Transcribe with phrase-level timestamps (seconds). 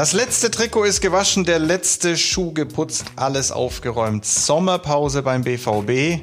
[0.00, 4.24] Das letzte Trikot ist gewaschen, der letzte Schuh geputzt, alles aufgeräumt.
[4.24, 6.22] Sommerpause beim BVB.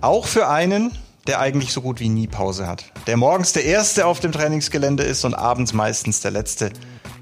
[0.00, 0.90] Auch für einen,
[1.28, 2.86] der eigentlich so gut wie nie Pause hat.
[3.06, 6.72] Der morgens der Erste auf dem Trainingsgelände ist und abends meistens der Letzte.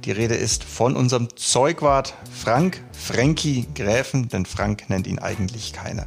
[0.06, 6.06] Die Rede ist von unserem Zeugwart Frank Frankie Gräfen, denn Frank nennt ihn eigentlich keiner.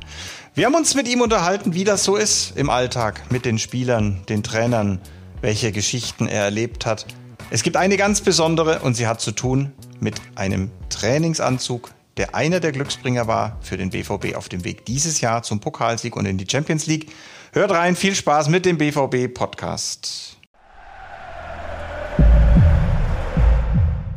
[0.55, 4.23] Wir haben uns mit ihm unterhalten, wie das so ist im Alltag mit den Spielern,
[4.29, 4.99] den Trainern,
[5.41, 7.05] welche Geschichten er erlebt hat.
[7.51, 12.59] Es gibt eine ganz besondere und sie hat zu tun mit einem Trainingsanzug, der einer
[12.59, 16.39] der Glücksbringer war für den BVB auf dem Weg dieses Jahr zum Pokalsieg und in
[16.39, 17.11] die Champions League.
[17.53, 20.37] Hört rein, viel Spaß mit dem BVB Podcast.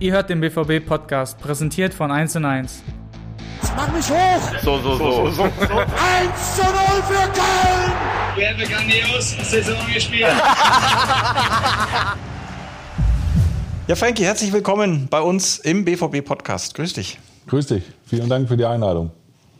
[0.00, 2.82] Ihr hört den BVB Podcast, präsentiert von 1 und 1.
[3.76, 4.40] Mach mich hoch!
[4.62, 5.42] So, so, so.
[5.42, 5.50] 1
[6.56, 6.72] zu 0
[7.06, 7.92] für Köln!
[8.36, 10.28] Wir haben grandios Saison gespielt.
[13.88, 16.74] Ja, Frankie, herzlich willkommen bei uns im BVB Podcast.
[16.74, 17.18] Grüß dich.
[17.46, 17.84] Grüß dich.
[18.04, 19.12] Vielen Dank für die Einladung.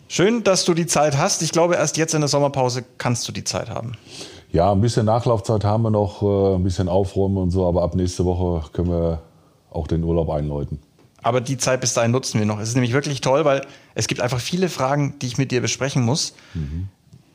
[0.07, 1.41] Schön, dass du die Zeit hast.
[1.41, 3.93] Ich glaube, erst jetzt in der Sommerpause kannst du die Zeit haben.
[4.53, 7.95] Ja, ein bisschen Nachlaufzeit haben wir noch, äh, ein bisschen aufräumen und so, aber ab
[7.95, 9.23] nächste Woche können wir
[9.71, 10.79] auch den Urlaub einläuten.
[11.23, 12.61] Aber die Zeit bis dahin nutzen wir noch.
[12.61, 13.63] Es ist nämlich wirklich toll, weil
[13.95, 16.35] es gibt einfach viele Fragen, die ich mit dir besprechen muss.
[16.53, 16.89] Mhm.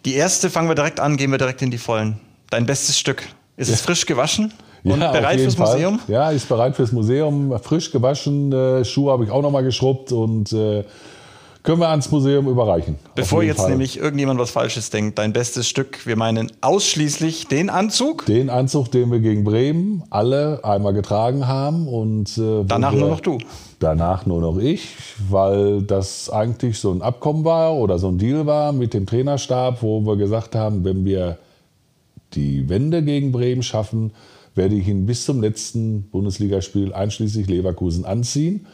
[0.05, 2.19] Die erste fangen wir direkt an, gehen wir direkt in die Vollen.
[2.52, 3.23] Dein bestes Stück.
[3.58, 4.53] Ist es frisch gewaschen
[4.84, 5.72] Ja, bereit fürs Fall.
[5.73, 6.00] Museum?
[6.08, 7.58] Ja, ist bereit fürs Museum.
[7.62, 10.84] Frisch gewaschen, Schuhe habe ich auch nochmal geschrubbt und äh,
[11.64, 12.98] können wir ans Museum überreichen.
[13.16, 13.70] Bevor jetzt Fall.
[13.70, 18.26] nämlich irgendjemand was Falsches denkt, dein bestes Stück, wir meinen ausschließlich den Anzug.
[18.26, 23.09] Den Anzug, den wir gegen Bremen alle einmal getragen haben und äh, Danach wir- nur
[23.11, 23.38] noch du.
[23.80, 24.89] Danach nur noch ich,
[25.30, 29.81] weil das eigentlich so ein Abkommen war oder so ein Deal war mit dem Trainerstab,
[29.81, 31.38] wo wir gesagt haben, wenn wir
[32.34, 34.11] die Wende gegen Bremen schaffen,
[34.55, 38.65] werde ich ihn bis zum letzten Bundesligaspiel einschließlich Leverkusen anziehen,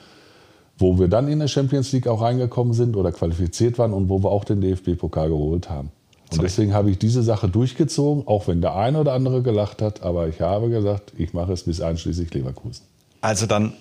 [0.78, 4.22] wo wir dann in der Champions League auch reingekommen sind oder qualifiziert waren und wo
[4.24, 5.90] wir auch den DFB-Pokal geholt haben.
[6.32, 6.48] Und Sorry.
[6.48, 10.28] deswegen habe ich diese Sache durchgezogen, auch wenn der eine oder andere gelacht hat, aber
[10.28, 12.84] ich habe gesagt, ich mache es bis einschließlich Leverkusen.
[13.22, 13.74] Also dann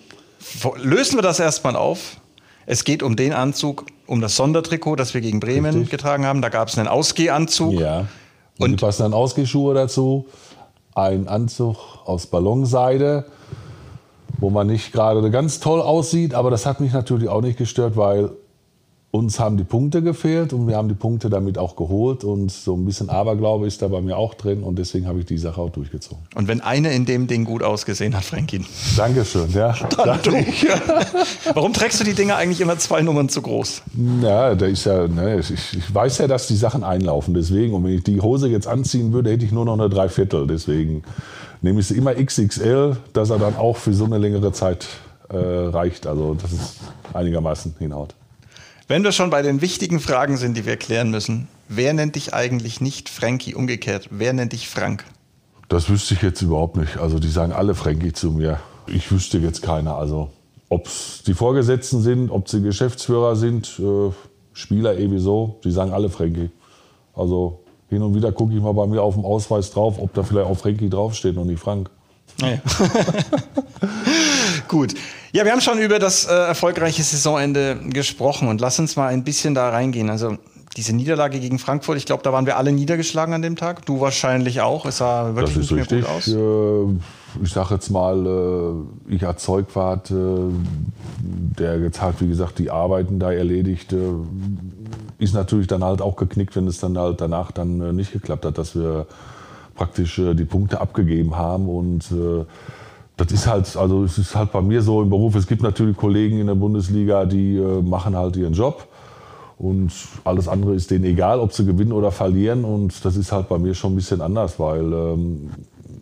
[0.82, 2.20] lösen wir das erstmal auf.
[2.66, 5.90] Es geht um den Anzug, um das Sondertrikot, das wir gegen Bremen Richtig.
[5.90, 6.42] getragen haben.
[6.42, 7.74] Da gab es einen Ausgehanzug.
[7.80, 8.00] Ja.
[8.00, 8.06] Und,
[8.58, 10.26] Und- die passen dann Ausgehschuhe dazu,
[10.98, 13.26] ein Anzug aus Ballonseide,
[14.38, 17.96] wo man nicht gerade ganz toll aussieht, aber das hat mich natürlich auch nicht gestört,
[17.96, 18.30] weil
[19.10, 22.74] uns haben die Punkte gefehlt und wir haben die Punkte damit auch geholt und so
[22.74, 25.62] ein bisschen Aberglaube ist da bei mir auch drin und deswegen habe ich die Sache
[25.62, 26.22] auch durchgezogen.
[26.34, 28.66] Und wenn einer in dem Ding gut ausgesehen hat, Frankie.
[28.96, 29.74] Dankeschön, ja.
[30.22, 30.32] Du.
[31.54, 33.82] Warum trägst du die Dinger eigentlich immer zwei Nummern zu groß?
[34.22, 37.74] Ja, da ist ja, ne, ich, ich weiß ja, dass die Sachen einlaufen, deswegen.
[37.74, 40.46] Und wenn ich die Hose jetzt anziehen würde, hätte ich nur noch eine Dreiviertel.
[40.46, 41.02] Deswegen
[41.62, 44.86] nehme ich sie immer XXL, dass er dann auch für so eine längere Zeit
[45.30, 46.06] äh, reicht.
[46.06, 46.76] Also, dass es
[47.14, 48.14] einigermaßen hinhaut.
[48.90, 52.32] Wenn wir schon bei den wichtigen Fragen sind, die wir klären müssen, wer nennt dich
[52.32, 54.08] eigentlich nicht Frankie umgekehrt?
[54.10, 55.04] Wer nennt dich Frank?
[55.68, 56.96] Das wüsste ich jetzt überhaupt nicht.
[56.96, 58.60] Also, die sagen alle Frankie zu mir.
[58.86, 59.96] Ich wüsste jetzt keiner.
[59.96, 60.30] Also,
[60.70, 64.10] ob es die Vorgesetzten sind, ob sie Geschäftsführer sind, äh,
[64.54, 66.48] Spieler ebenso, die sagen alle Frankie.
[67.12, 67.60] Also,
[67.90, 70.46] hin und wieder gucke ich mal bei mir auf dem Ausweis drauf, ob da vielleicht
[70.46, 71.90] auch Frankie draufsteht und nicht Frank.
[72.40, 72.58] Naja.
[74.68, 74.94] Gut.
[75.32, 79.24] Ja, wir haben schon über das äh, erfolgreiche Saisonende gesprochen und lass uns mal ein
[79.24, 80.10] bisschen da reingehen.
[80.10, 80.36] Also
[80.76, 83.84] diese Niederlage gegen Frankfurt, ich glaube, da waren wir alle niedergeschlagen an dem Tag.
[83.86, 84.86] Du wahrscheinlich auch.
[84.86, 86.00] Es sah Das wirklich ist nicht mehr richtig.
[86.00, 86.28] gut aus.
[86.28, 90.14] Äh, Ich sage jetzt mal, äh, ich als Zeugwart, äh,
[91.20, 93.94] der jetzt halt, wie gesagt, die Arbeiten da erledigt,
[95.18, 98.56] ist natürlich dann halt auch geknickt, wenn es dann halt danach dann nicht geklappt hat,
[98.56, 99.06] dass wir
[99.78, 102.44] praktisch äh, die Punkte abgegeben haben und äh,
[103.16, 105.96] das ist halt, also es ist halt bei mir so im Beruf, es gibt natürlich
[105.96, 108.86] Kollegen in der Bundesliga, die äh, machen halt ihren Job
[109.56, 109.92] und
[110.24, 113.58] alles andere ist denen egal, ob sie gewinnen oder verlieren und das ist halt bei
[113.58, 115.50] mir schon ein bisschen anders, weil ähm,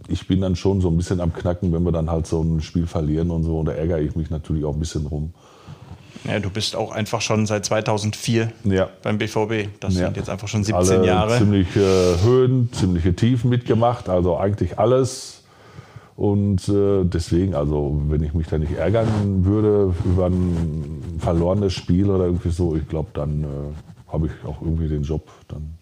[0.08, 2.60] ich bin dann schon so ein bisschen am Knacken, wenn wir dann halt so ein
[2.60, 5.32] Spiel verlieren und so und da ärgere ich mich natürlich auch ein bisschen rum.
[6.28, 8.88] Ja, du bist auch einfach schon seit 2004 Ja.
[9.02, 9.68] beim BVB.
[9.80, 10.06] Das Ja.
[10.06, 11.38] sind jetzt einfach schon 17 Alle Jahre.
[11.38, 15.44] ziemliche Höhen, ziemliche Tiefen mitgemacht, also eigentlich alles.
[16.16, 22.10] Und äh, deswegen, also wenn ich mich da nicht ärgern würde über ein verlorenes Spiel
[22.10, 23.46] oder irgendwie so, ich glaube, dann äh,
[24.12, 25.74] habe ich auch irgendwie den Job, dann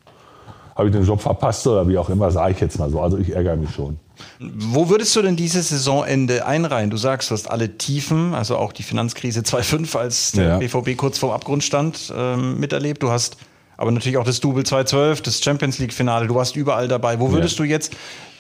[0.75, 3.01] habe ich den Job verpasst oder wie auch immer, sage ich jetzt mal so.
[3.01, 3.97] Also ich ärgere mich schon.
[4.41, 6.91] Wo würdest du denn dieses Saisonende einreihen?
[6.91, 10.59] Du sagst, du hast alle Tiefen, also auch die Finanzkrise 2005, als der Ja.
[10.59, 13.03] BVB kurz vorm Abgrund stand, ähm, miterlebt.
[13.03, 13.37] Du hast
[13.77, 16.27] aber natürlich auch das Double 212, das Champions League-Finale.
[16.29, 17.19] Du warst überall dabei.
[17.19, 17.65] Wo würdest ja.
[17.65, 17.93] du jetzt,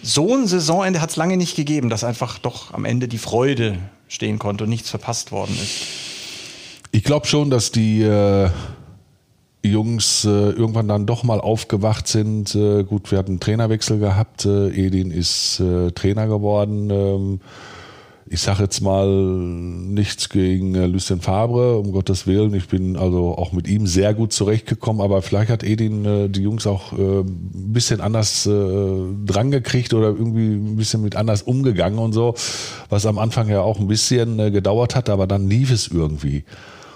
[0.02, 3.78] so ein Saisonende hat es lange nicht gegeben, dass einfach doch am Ende die Freude
[4.06, 5.86] stehen konnte und nichts verpasst worden ist.
[6.92, 8.50] Ich glaube schon, dass die äh,
[9.70, 12.54] Jungs äh, irgendwann dann doch mal aufgewacht sind.
[12.54, 14.44] Äh, gut, wir hatten einen Trainerwechsel gehabt.
[14.44, 16.90] Äh, Edin ist äh, Trainer geworden.
[16.90, 17.40] Ähm,
[18.26, 22.54] ich sage jetzt mal nichts gegen äh, Lucien Fabre, um Gottes Willen.
[22.54, 26.42] Ich bin also auch mit ihm sehr gut zurechtgekommen, aber vielleicht hat Edin äh, die
[26.42, 28.50] Jungs auch äh, ein bisschen anders äh,
[29.26, 32.34] drangekriegt oder irgendwie ein bisschen mit anders umgegangen und so,
[32.88, 36.44] was am Anfang ja auch ein bisschen äh, gedauert hat, aber dann lief es irgendwie.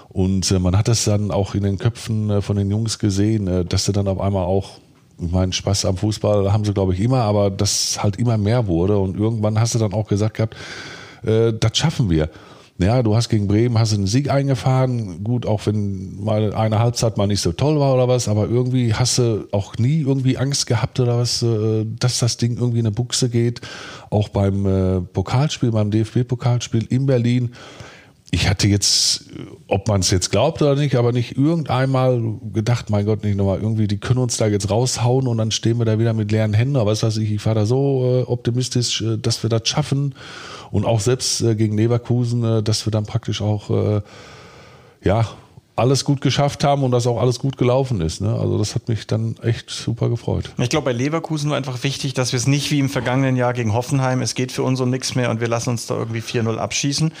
[0.09, 3.47] Und äh, man hat es dann auch in den Köpfen äh, von den Jungs gesehen,
[3.47, 4.79] äh, dass sie dann auf einmal auch
[5.21, 8.67] ich meine, Spaß am Fußball haben sie, glaube ich, immer, aber das halt immer mehr
[8.67, 8.97] wurde.
[8.97, 10.55] Und irgendwann hast du dann auch gesagt gehabt,
[11.25, 12.29] äh, das schaffen wir.
[12.77, 15.21] Ja, du hast gegen Bremen hast einen Sieg eingefahren.
[15.25, 18.93] Gut, auch wenn mal eine Halbzeit mal nicht so toll war oder was, aber irgendwie
[18.93, 21.45] hast du auch nie irgendwie Angst gehabt oder was,
[21.99, 23.59] dass das Ding irgendwie in eine Buchse geht.
[24.09, 27.51] Auch beim Pokalspiel, beim DFB-Pokalspiel in Berlin.
[28.31, 29.25] Ich hatte jetzt,
[29.67, 32.21] ob man es jetzt glaubt oder nicht, aber nicht irgendeinmal
[32.53, 35.79] gedacht, mein Gott, nicht nochmal irgendwie, die können uns da jetzt raushauen und dann stehen
[35.79, 36.75] wir da wieder mit leeren Händen.
[36.75, 40.13] Aber was weiß ich, ich war da so optimistisch, dass wir das schaffen
[40.71, 44.01] und auch selbst äh, gegen Leverkusen, äh, dass wir dann praktisch auch äh,
[45.03, 45.27] ja
[45.75, 48.19] alles gut geschafft haben und dass auch alles gut gelaufen ist.
[48.19, 48.33] Ne?
[48.33, 50.51] Also das hat mich dann echt super gefreut.
[50.57, 53.53] Ich glaube, bei Leverkusen war einfach wichtig, dass wir es nicht wie im vergangenen Jahr
[53.53, 56.19] gegen Hoffenheim, es geht für uns um nichts mehr und wir lassen uns da irgendwie
[56.19, 57.13] 4-0 abschießen,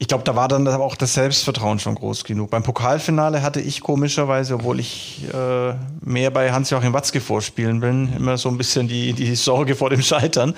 [0.00, 2.50] ich glaube, da war dann auch das Selbstvertrauen schon groß genug.
[2.50, 8.38] Beim Pokalfinale hatte ich komischerweise, obwohl ich äh, mehr bei Hans-Joachim Watzke vorspielen bin, immer
[8.38, 10.54] so ein bisschen die, die Sorge vor dem Scheitern,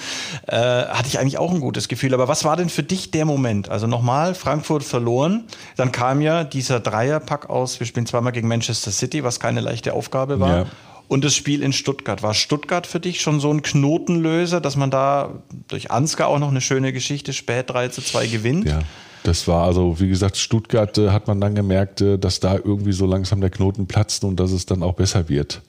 [0.46, 2.12] äh, hatte ich eigentlich auch ein gutes Gefühl.
[2.12, 3.70] Aber was war denn für dich der Moment?
[3.70, 5.44] Also nochmal, Frankfurt verloren,
[5.76, 9.94] dann kam ja dieser Dreierpack aus, wir spielen zweimal gegen Manchester City, was keine leichte
[9.94, 10.56] Aufgabe war.
[10.56, 10.66] Ja.
[11.08, 12.22] Und das Spiel in Stuttgart.
[12.22, 15.30] War Stuttgart für dich schon so ein Knotenlöser, dass man da
[15.66, 18.66] durch Ansgar auch noch eine schöne Geschichte spät 3 zu 2 gewinnt?
[18.66, 18.80] Ja.
[19.22, 22.92] Das war also, wie gesagt, Stuttgart äh, hat man dann gemerkt, äh, dass da irgendwie
[22.92, 25.60] so langsam der Knoten platzt und dass es dann auch besser wird.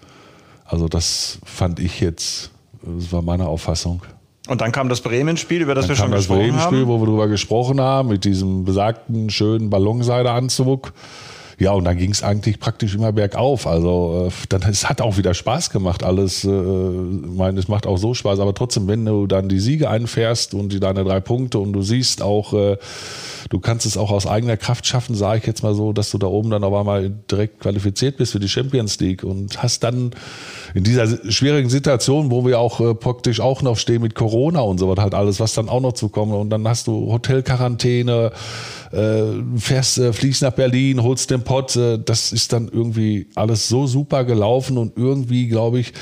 [0.65, 2.51] Also das fand ich jetzt,
[2.81, 4.01] das war meine Auffassung.
[4.47, 6.55] Und dann kam das Bremen-Spiel, über das dann wir schon gesprochen haben.
[6.55, 10.93] Das Bremen-Spiel, wo wir drüber gesprochen haben, mit diesem besagten schönen Ballonseideanzug.
[11.61, 13.67] Ja, und dann ging es eigentlich praktisch immer bergauf.
[13.67, 16.01] Also äh, dann es hat auch wieder Spaß gemacht.
[16.01, 18.39] Alles, äh, meine, es macht auch so Spaß.
[18.39, 21.83] Aber trotzdem, wenn du dann die Siege einfährst und die deine drei Punkte und du
[21.83, 22.77] siehst auch, äh,
[23.51, 26.17] du kannst es auch aus eigener Kraft schaffen, sage ich jetzt mal so, dass du
[26.17, 30.13] da oben dann auf einmal direkt qualifiziert bist für die Champions League und hast dann
[30.73, 34.79] in dieser schwierigen Situation, wo wir auch äh, praktisch auch noch stehen mit Corona und
[34.79, 38.31] so was halt alles, was dann auch noch zu kommen und dann hast du Hotelquarantäne,
[39.57, 43.87] fährst, äh, fliegst nach Berlin, holst den Pott, äh, das ist dann irgendwie alles so
[43.87, 45.93] super gelaufen und irgendwie, glaube ich,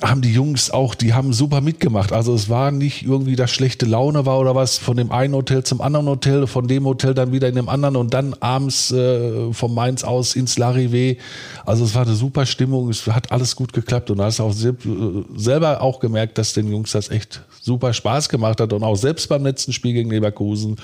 [0.00, 2.12] haben die Jungs auch, die haben super mitgemacht.
[2.12, 5.62] Also es war nicht irgendwie, dass schlechte Laune war oder was, von dem einen Hotel
[5.64, 9.52] zum anderen Hotel, von dem Hotel dann wieder in dem anderen und dann abends äh,
[9.52, 11.18] vom Mainz aus ins Larivé.
[11.64, 14.44] Also es war eine super Stimmung, es hat alles gut geklappt und da hast du
[14.44, 14.54] auch
[15.36, 19.28] selber auch gemerkt, dass den Jungs das echt super Spaß gemacht hat und auch selbst
[19.28, 20.76] beim letzten Spiel gegen Leverkusen,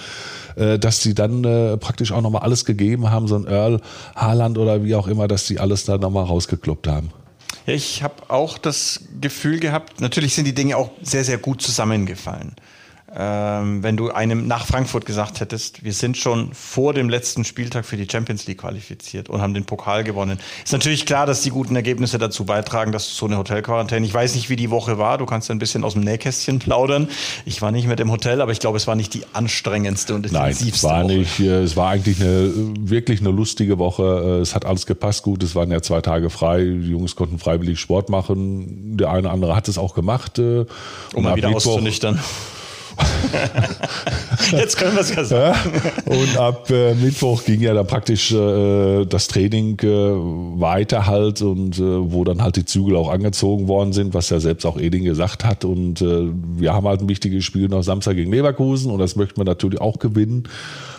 [0.57, 3.81] äh, dass die dann äh, praktisch auch nochmal alles gegeben haben, so ein Earl,
[4.15, 7.11] Haaland oder wie auch immer, dass die alles da nochmal rausgekloppt haben.
[7.67, 12.55] Ich habe auch das Gefühl gehabt, natürlich sind die Dinge auch sehr, sehr gut zusammengefallen
[13.17, 17.87] ähm, wenn du einem nach Frankfurt gesagt hättest, wir sind schon vor dem letzten Spieltag
[17.87, 20.39] für die Champions League qualifiziert und haben den Pokal gewonnen.
[20.63, 24.35] Ist natürlich klar, dass die guten Ergebnisse dazu beitragen, dass so eine Hotelquarantäne, ich weiß
[24.35, 27.09] nicht, wie die Woche war, du kannst ein bisschen aus dem Nähkästchen plaudern.
[27.47, 30.27] Ich war nicht mit im Hotel, aber ich glaube, es war nicht die anstrengendste und
[30.27, 31.13] intensivste Nein, es war Woche.
[31.15, 34.39] nicht, äh, es war eigentlich eine, wirklich eine lustige Woche.
[34.39, 37.39] Äh, es hat alles gepasst gut, es waren ja zwei Tage frei, die Jungs konnten
[37.39, 40.39] freiwillig Sport machen, der eine oder andere hat es auch gemacht.
[40.39, 40.67] Äh,
[41.15, 42.21] um mal wieder Mittwoch, auszunüchtern.
[44.53, 45.73] Jetzt können wir es ja sagen.
[46.07, 49.89] Und ab äh, Mittwoch ging ja dann praktisch äh, das Training äh,
[50.61, 54.41] weiter halt und äh, wo dann halt die Zügel auch angezogen worden sind, was ja
[54.41, 55.65] selbst auch Eding gesagt hat.
[55.65, 59.39] Und äh, wir haben halt ein wichtiges Spiel noch Samstag gegen Leverkusen und das möchten
[59.39, 60.49] wir natürlich auch gewinnen.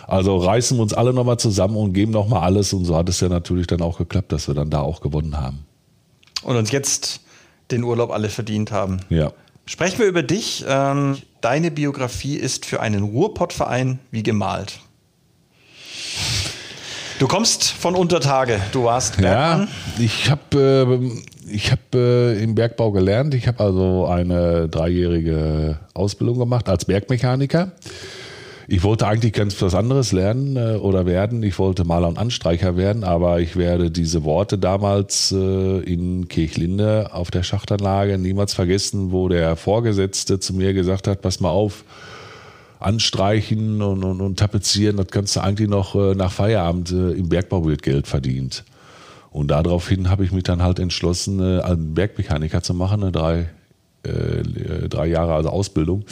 [0.06, 2.72] Also reißen wir uns alle nochmal zusammen und geben nochmal alles.
[2.72, 5.40] Und so hat es ja natürlich dann auch geklappt, dass wir dann da auch gewonnen
[5.40, 5.60] haben.
[6.42, 7.20] Und uns jetzt
[7.70, 9.00] den Urlaub alle verdient haben.
[9.08, 9.32] Ja.
[9.66, 10.64] Sprechen wir über dich.
[10.66, 14.80] Ähm, deine Biografie ist für einen Ruhrpottverein wie gemalt.
[17.18, 18.60] Du kommst von Untertage.
[18.72, 19.68] Du warst Bergmann.
[19.98, 23.34] Ja, ich habe äh, ich hab, äh, im Bergbau gelernt.
[23.34, 27.72] Ich habe also eine dreijährige Ausbildung gemacht als Bergmechaniker
[28.72, 31.42] Ich wollte eigentlich ganz was anderes lernen äh, oder werden.
[31.42, 37.12] Ich wollte Maler und Anstreicher werden, aber ich werde diese Worte damals äh, in Kirchlinde
[37.12, 41.82] auf der Schachtanlage niemals vergessen, wo der Vorgesetzte zu mir gesagt hat, pass mal auf,
[42.78, 47.28] anstreichen und, und, und tapezieren, das kannst du eigentlich noch äh, nach Feierabend äh, im
[47.28, 48.62] Bergbau wird Geld verdient.
[49.32, 53.48] Und daraufhin habe ich mich dann halt entschlossen, äh, einen Bergmechaniker zu machen, eine drei,
[54.04, 56.04] äh, drei Jahre also Ausbildung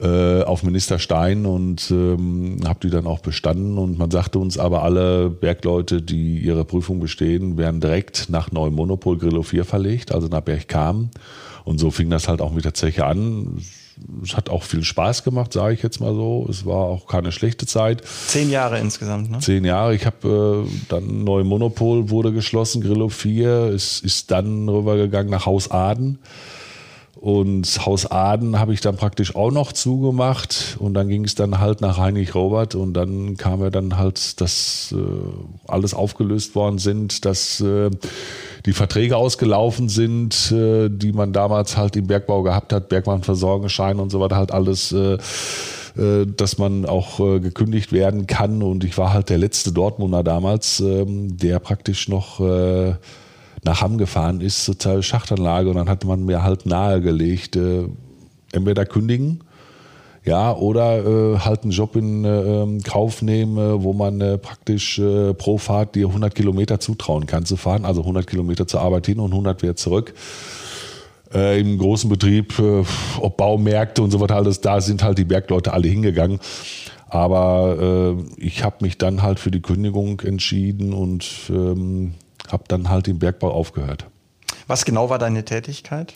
[0.00, 3.76] äh, auf Minister Stein und ähm, habe die dann auch bestanden.
[3.76, 9.18] Und man sagte uns aber, alle Bergleute, die ihre Prüfung bestehen, werden direkt nach Neumonopol
[9.18, 11.10] Grillo 4 verlegt, also nach Bergkam.
[11.64, 13.62] Und so fing das halt auch mit der Zeche an.
[14.24, 16.46] Es hat auch viel Spaß gemacht, sage ich jetzt mal so.
[16.48, 18.02] Es war auch keine schlechte Zeit.
[18.28, 19.40] Zehn Jahre insgesamt, ne?
[19.40, 19.94] Zehn Jahre.
[19.94, 23.50] Ich habe äh, dann Neue Monopol wurde geschlossen, Grillo 4.
[23.74, 26.18] Es ist dann rübergegangen nach Haus Aden.
[27.20, 30.76] Und Haus Aden habe ich dann praktisch auch noch zugemacht.
[30.78, 32.74] Und dann ging es dann halt nach Heinrich Robert.
[32.74, 37.90] Und dann kam ja dann halt, dass äh, alles aufgelöst worden sind, dass äh,
[38.64, 44.08] die Verträge ausgelaufen sind, äh, die man damals halt im Bergbau gehabt hat, Bergmannversorgungsschein und
[44.08, 45.18] so weiter, halt alles äh,
[45.96, 48.62] äh, dass man auch äh, gekündigt werden kann.
[48.62, 52.94] Und ich war halt der letzte Dortmunder damals, ähm, der praktisch noch äh,
[53.64, 57.86] nach Hamm gefahren ist, zur Schachtanlage und dann hat man mir halt nahegelegt, äh,
[58.52, 59.40] entweder kündigen,
[60.24, 64.98] ja, oder äh, halt einen Job in äh, Kauf nehmen, äh, wo man äh, praktisch
[64.98, 69.06] äh, pro Fahrt dir 100 Kilometer zutrauen kann zu fahren, also 100 Kilometer zur Arbeit
[69.06, 70.12] hin und 100 wieder zurück.
[71.32, 72.84] Äh, Im großen Betrieb, äh,
[73.20, 76.38] ob Baumärkte und so weiter alles, da sind halt die Bergleute alle hingegangen.
[77.12, 82.14] Aber ich habe mich dann halt für die Kündigung entschieden und ähm,
[82.52, 84.06] habe dann halt im Bergbau aufgehört.
[84.66, 86.14] Was genau war deine Tätigkeit?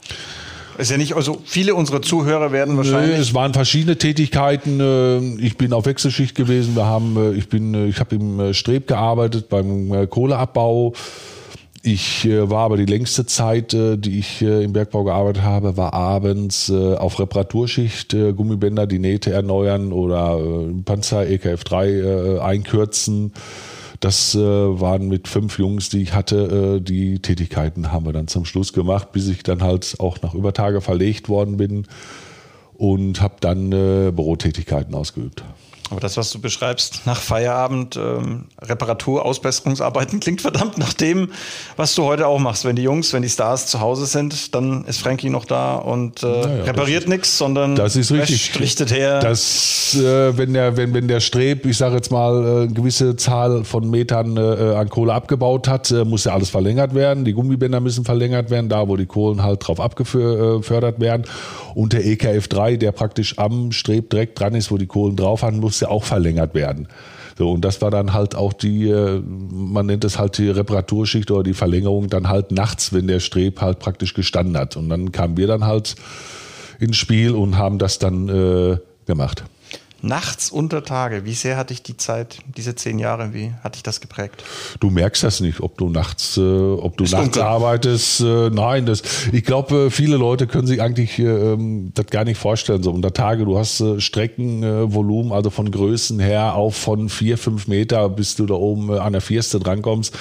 [0.77, 3.15] Ist ja nicht, also viele unserer Zuhörer werden wahrscheinlich.
[3.15, 4.81] Nee, es waren verschiedene Tätigkeiten.
[4.81, 6.75] äh, Ich bin auf Wechselschicht gewesen.
[6.75, 10.95] Wir haben, äh, ich bin, äh, ich habe im Streb gearbeitet beim Kohleabbau.
[11.87, 17.21] Ich war aber die längste Zeit, die ich im Bergbau gearbeitet habe, war abends auf
[17.21, 20.41] Reparaturschicht, Gummibänder, die Nähte erneuern oder
[20.87, 23.35] Panzer EKF3 äh, einkürzen.
[24.05, 26.77] Das äh, waren mit fünf Jungs, die ich hatte.
[26.77, 30.35] Äh, die Tätigkeiten haben wir dann zum Schluss gemacht, bis ich dann halt auch nach
[30.35, 31.87] Übertage verlegt worden bin
[32.75, 35.43] und habe dann äh, Bürotätigkeiten ausgeübt.
[35.91, 41.29] Aber das, was du beschreibst, nach Feierabend, ähm, Reparatur, Ausbesserungsarbeiten, klingt verdammt nach dem,
[41.77, 42.65] was du heute auch machst.
[42.65, 46.23] Wenn die Jungs, wenn die Stars zu Hause sind, dann ist Frankie noch da und
[46.23, 48.59] äh, Naja, repariert nichts, sondern Das ist richtig.
[48.59, 49.21] richtet her.
[49.21, 53.17] Das, äh, wenn der, wenn, wenn der Streb, ich sage jetzt mal, äh, eine gewisse
[53.17, 54.41] Zahl von Metern äh,
[54.75, 57.27] an Kohle abgebaut hat, äh, muss ja alles verlängert werden.
[57.27, 61.27] Die Gummibänder müssen verlängert werden, da wo die Kohlen halt drauf abgefördert werden.
[61.75, 65.59] Und der EKF3, der praktisch am Streb direkt dran ist, wo die Kohlen drauf haben,
[65.59, 66.89] muss ja auch verlängert werden.
[67.37, 71.31] So, und das war dann halt auch die, äh, man nennt es halt die Reparaturschicht
[71.31, 74.77] oder die Verlängerung dann halt nachts, wenn der Streb halt praktisch gestanden hat.
[74.77, 75.97] Und dann kamen wir dann halt
[76.79, 79.45] ins Spiel und haben das dann äh, gemacht.
[80.05, 83.83] Nachts unter Tage, wie sehr hat dich die Zeit, diese zehn Jahre, wie hat dich
[83.83, 84.45] das geprägt?
[84.79, 87.43] Du merkst das nicht, ob du nachts, äh, ob du Ist nachts dunkel.
[87.43, 88.21] arbeitest.
[88.21, 92.25] Äh, nein, das, ich glaube, äh, viele Leute können sich eigentlich äh, ähm, das gar
[92.25, 92.83] nicht vorstellen.
[92.83, 97.39] So unter Tage, du hast äh, Streckenvolumen, äh, also von Größen her auch von vier,
[97.39, 100.15] fünf Meter, bis du da oben an der Vierste drankommst.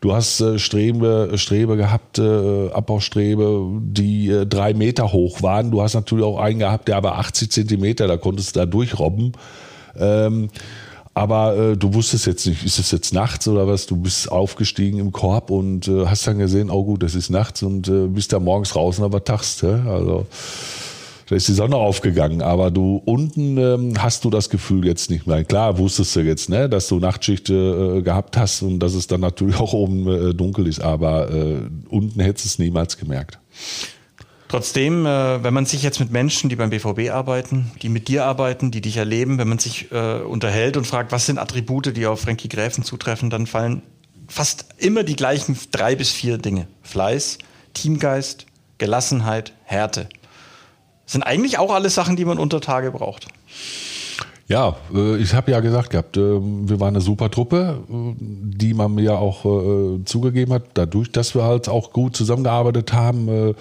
[0.00, 5.70] Du hast äh, Strebe, Strebe gehabt, äh, Abbaustrebe, die äh, drei Meter hoch waren.
[5.70, 9.32] Du hast natürlich auch einen gehabt, der aber 80 Zentimeter, da konntest du da durchrobben.
[9.96, 10.48] Ähm,
[11.12, 13.86] aber äh, du wusstest jetzt nicht, ist es jetzt nachts oder was?
[13.86, 17.62] Du bist aufgestiegen im Korb und äh, hast dann gesehen, oh gut, das ist nachts
[17.62, 19.62] und äh, bist da morgens draußen, aber tags.
[19.62, 19.80] hä?
[19.86, 20.26] Also
[21.30, 25.28] da ist die Sonne aufgegangen, aber du unten ähm, hast du das Gefühl jetzt nicht
[25.28, 25.44] mehr.
[25.44, 29.20] Klar wusstest du jetzt, ne, dass du Nachtschicht äh, gehabt hast und dass es dann
[29.20, 33.38] natürlich auch oben äh, dunkel ist, aber äh, unten hättest du es niemals gemerkt.
[34.48, 38.24] Trotzdem, äh, wenn man sich jetzt mit Menschen, die beim BVB arbeiten, die mit dir
[38.24, 42.06] arbeiten, die dich erleben, wenn man sich äh, unterhält und fragt, was sind Attribute, die
[42.06, 43.82] auf Frankie Gräfen zutreffen, dann fallen
[44.26, 46.66] fast immer die gleichen drei bis vier Dinge.
[46.82, 47.38] Fleiß,
[47.74, 48.46] Teamgeist,
[48.78, 50.08] Gelassenheit, Härte.
[51.10, 53.26] Sind eigentlich auch alles Sachen, die man unter Tage braucht.
[54.46, 58.74] Ja, äh, ich habe ja gesagt gehabt, äh, wir waren eine super Truppe, äh, die
[58.74, 63.56] man mir auch äh, zugegeben hat, dadurch, dass wir halt auch gut zusammengearbeitet haben.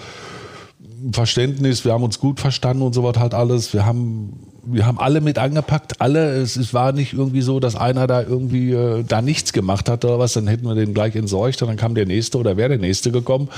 [1.11, 3.73] Verständnis, wir haben uns gut verstanden und so was halt alles.
[3.73, 6.29] Wir haben, wir haben alle mit angepackt, alle.
[6.33, 8.77] Es, es war nicht irgendwie so, dass einer da irgendwie
[9.07, 11.95] da nichts gemacht hat oder was, dann hätten wir den gleich entsorgt und dann kam
[11.95, 13.49] der nächste oder wäre der nächste gekommen.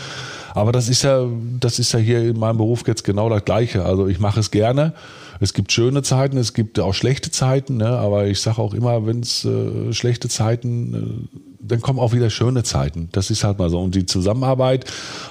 [0.54, 1.28] Aber das ist ja,
[1.60, 3.86] das ist ja hier in meinem Beruf jetzt genau das Gleiche.
[3.86, 4.94] Also ich mache es gerne.
[5.40, 7.88] Es gibt schöne Zeiten, es gibt auch schlechte Zeiten, ne?
[7.88, 12.30] aber ich sage auch immer, wenn es äh, schlechte Zeiten, äh, dann kommen auch wieder
[12.30, 13.10] schöne Zeiten.
[13.12, 13.80] Das ist halt mal so.
[13.80, 14.86] Und die Zusammenarbeit,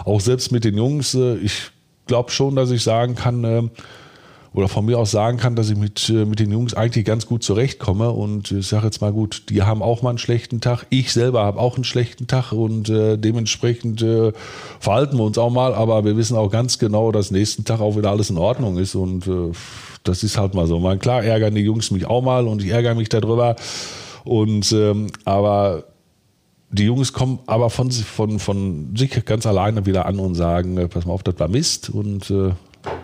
[0.05, 1.71] auch selbst mit den Jungs, äh, ich
[2.07, 3.63] glaube schon, dass ich sagen kann, äh,
[4.53, 7.27] oder von mir aus sagen kann, dass ich mit, äh, mit den Jungs eigentlich ganz
[7.27, 8.11] gut zurechtkomme.
[8.11, 10.87] Und ich sage jetzt mal gut, die haben auch mal einen schlechten Tag.
[10.91, 14.33] Ich selber habe auch einen schlechten Tag und äh, dementsprechend äh,
[14.81, 15.73] verhalten wir uns auch mal.
[15.75, 18.97] Aber wir wissen auch ganz genau, dass nächsten Tag auch wieder alles in Ordnung ist.
[18.97, 19.53] Und äh,
[20.03, 20.81] das ist halt mal so.
[20.81, 23.55] Mal klar ärgern die Jungs mich auch mal und ich ärgere mich darüber.
[24.25, 25.85] Und ähm, aber
[26.73, 30.89] die Jungs kommen aber von, von, von sich ganz alleine wieder an und sagen, äh,
[30.89, 32.51] pass mal auf, das war Mist und äh,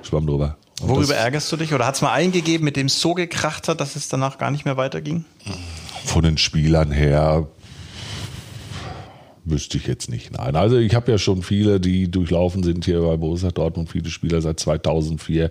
[0.03, 0.57] schwamm drüber.
[0.80, 1.73] Und Worüber das, ärgerst du dich?
[1.73, 4.50] Oder hat es mal eingegeben, mit dem es so gekracht hat, dass es danach gar
[4.50, 5.25] nicht mehr weiterging?
[6.04, 7.47] Von den Spielern her
[9.45, 10.33] wüsste ich jetzt nicht.
[10.33, 14.11] Nein, also ich habe ja schon viele, die durchlaufen sind hier bei Borussia Dortmund, viele
[14.11, 15.50] Spieler seit 2004.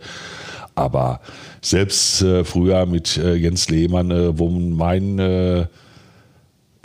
[0.75, 1.21] Aber
[1.61, 5.67] selbst äh, früher mit äh, Jens Lehmann, äh, wo mein äh,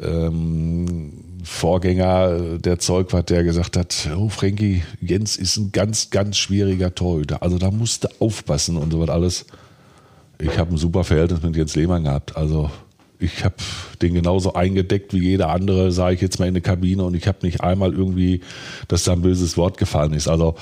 [0.01, 6.37] ähm, Vorgänger, der Zeug war, der gesagt hat, oh Frankie, Jens ist ein ganz, ganz
[6.37, 7.43] schwieriger Torhüter.
[7.43, 9.47] Also da musste aufpassen und so was alles.
[10.39, 12.37] Ich habe ein super Verhältnis mit Jens Lehmann gehabt.
[12.37, 12.71] Also
[13.19, 13.57] ich habe
[14.01, 17.29] den genauso eingedeckt wie jeder andere, sage ich jetzt mal in der Kabine und ich
[17.29, 18.41] habe nicht einmal irgendwie,
[18.89, 20.29] dass da ein böses Wort gefallen ist.
[20.29, 20.57] Also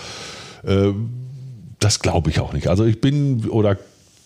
[0.65, 0.93] äh,
[1.79, 2.67] das glaube ich auch nicht.
[2.69, 3.79] Also ich bin oder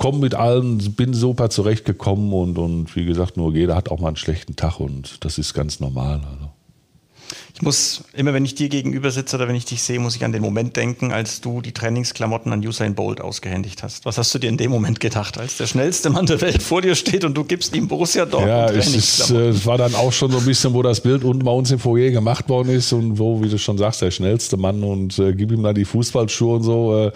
[0.03, 4.09] komme mit allen, bin super zurechtgekommen und, und wie gesagt, nur jeder hat auch mal
[4.09, 6.21] einen schlechten Tag und das ist ganz normal.
[6.29, 6.51] Also.
[7.55, 10.25] Ich muss, immer wenn ich dir gegenüber sitze oder wenn ich dich sehe, muss ich
[10.25, 14.05] an den Moment denken, als du die Trainingsklamotten an Usain Bolt ausgehändigt hast.
[14.05, 16.83] Was hast du dir in dem Moment gedacht, als der schnellste Mann der Welt vor
[16.83, 19.95] dir steht und du gibst ihm Borussia Dortmund ja, es, ist, äh, es war dann
[19.95, 22.71] auch schon so ein bisschen, wo das Bild unten bei uns im Foyer gemacht worden
[22.71, 25.77] ist und wo, wie du schon sagst, der schnellste Mann und äh, gib ihm dann
[25.77, 27.07] die Fußballschuhe und so.
[27.07, 27.13] Äh,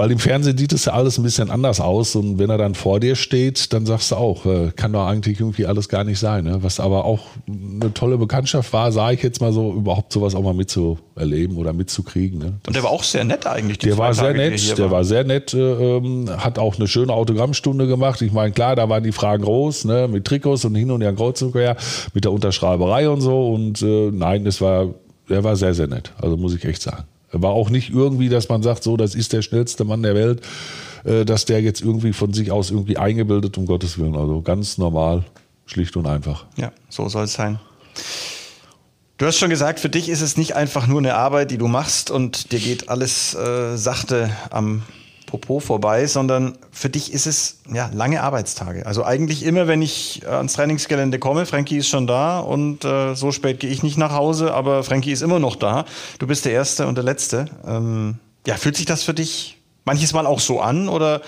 [0.00, 2.74] weil im Fernsehen sieht es ja alles ein bisschen anders aus und wenn er dann
[2.74, 6.18] vor dir steht, dann sagst du auch, äh, kann doch eigentlich irgendwie alles gar nicht
[6.18, 6.44] sein.
[6.44, 6.62] Ne?
[6.62, 10.40] Was aber auch eine tolle Bekanntschaft war, sage ich jetzt mal so, überhaupt sowas auch
[10.40, 12.38] mal mitzuerleben oder mitzukriegen.
[12.38, 12.54] Ne?
[12.66, 13.76] Und der war auch sehr nett eigentlich.
[13.76, 14.90] der war sehr Tage, nett, der war.
[14.90, 15.04] war.
[15.04, 18.22] sehr nett, äh, ähm, hat auch eine schöne Autogrammstunde gemacht.
[18.22, 20.08] Ich meine, klar, da waren die Fragen groß, ne?
[20.08, 21.76] mit Trikots und hin und her kreuz und quer,
[22.14, 23.52] mit der Unterschreiberei und so.
[23.52, 24.94] Und äh, nein, es war,
[25.28, 26.10] er war sehr, sehr nett.
[26.22, 27.04] Also muss ich echt sagen.
[27.32, 30.42] War auch nicht irgendwie, dass man sagt, so, das ist der schnellste Mann der Welt,
[31.04, 34.16] äh, dass der jetzt irgendwie von sich aus irgendwie eingebildet, um Gottes Willen.
[34.16, 35.24] Also ganz normal,
[35.66, 36.46] schlicht und einfach.
[36.56, 37.60] Ja, so soll es sein.
[39.18, 41.68] Du hast schon gesagt, für dich ist es nicht einfach nur eine Arbeit, die du
[41.68, 44.82] machst und dir geht alles äh, sachte am
[45.30, 48.84] Popo vorbei, sondern für dich ist es ja lange Arbeitstage.
[48.84, 53.30] Also eigentlich immer, wenn ich ans Trainingsgelände komme, Frankie ist schon da und äh, so
[53.30, 55.84] spät gehe ich nicht nach Hause, aber Frankie ist immer noch da.
[56.18, 57.46] Du bist der Erste und der Letzte.
[57.66, 58.16] Ähm,
[58.46, 61.22] ja, fühlt sich das für dich manches Mal auch so an oder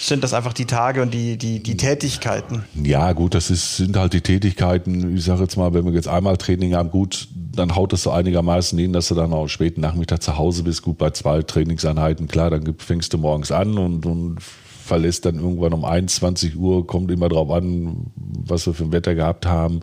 [0.00, 2.64] sind das einfach die Tage und die, die, die Tätigkeiten?
[2.82, 5.16] Ja, gut, das ist, sind halt die Tätigkeiten.
[5.16, 8.10] Ich sage jetzt mal, wenn wir jetzt einmal Training haben, gut, dann haut es so
[8.10, 10.82] einigermaßen hin, dass du dann auch späten Nachmittag zu Hause bist.
[10.82, 15.72] Gut, bei zwei Trainingseinheiten, klar, dann fängst du morgens an und, und verlässt dann irgendwann
[15.72, 19.80] um 21 Uhr, kommt immer drauf an, was wir für ein Wetter gehabt haben,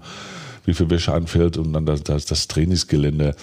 [0.65, 3.35] wie viel Wäsche anfällt und dann das, das, das Trainingsgelände.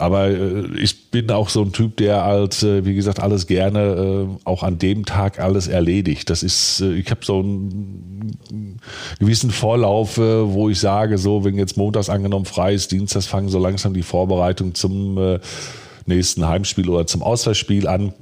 [0.00, 3.80] Aber äh, ich bin auch so ein Typ, der halt, äh, wie gesagt, alles gerne
[3.80, 6.30] äh, auch an dem Tag alles erledigt.
[6.30, 8.80] Das ist, äh, ich habe so einen
[9.18, 13.48] gewissen Vorlauf, äh, wo ich sage, so, wenn jetzt montags angenommen frei ist, dienstags fangen
[13.48, 15.40] so langsam die Vorbereitungen zum äh,
[16.06, 18.12] nächsten Heimspiel oder zum Auswärtsspiel an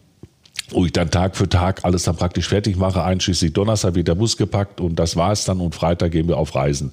[0.75, 3.03] wo ich dann Tag für Tag alles dann praktisch fertig mache.
[3.05, 6.39] Einschließlich Donnerstag wird der Bus gepackt und das war es dann und Freitag gehen wir
[6.39, 6.93] auf Reisen.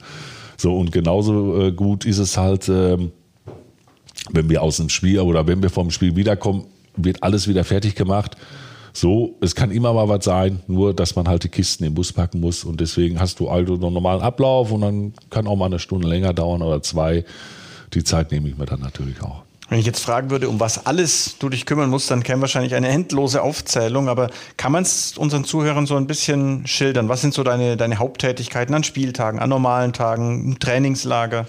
[0.57, 3.11] So und genauso äh, gut ist es halt, ähm,
[4.31, 7.95] wenn wir aus dem Spiel oder wenn wir vom Spiel wiederkommen, wird alles wieder fertig
[7.95, 8.35] gemacht.
[8.93, 12.11] So, es kann immer mal was sein, nur dass man halt die Kisten im Bus
[12.11, 15.67] packen muss und deswegen hast du also einen normalen Ablauf und dann kann auch mal
[15.67, 17.23] eine Stunde länger dauern oder zwei.
[17.93, 19.43] Die Zeit nehme ich mir dann natürlich auch.
[19.69, 22.73] Wenn ich jetzt fragen würde, um was alles du dich kümmern musst, dann käme wahrscheinlich
[22.73, 24.09] eine endlose Aufzählung.
[24.09, 27.07] Aber kann man es unseren Zuhörern so ein bisschen schildern?
[27.07, 31.45] Was sind so deine, deine Haupttätigkeiten an Spieltagen, an normalen Tagen, im Trainingslager?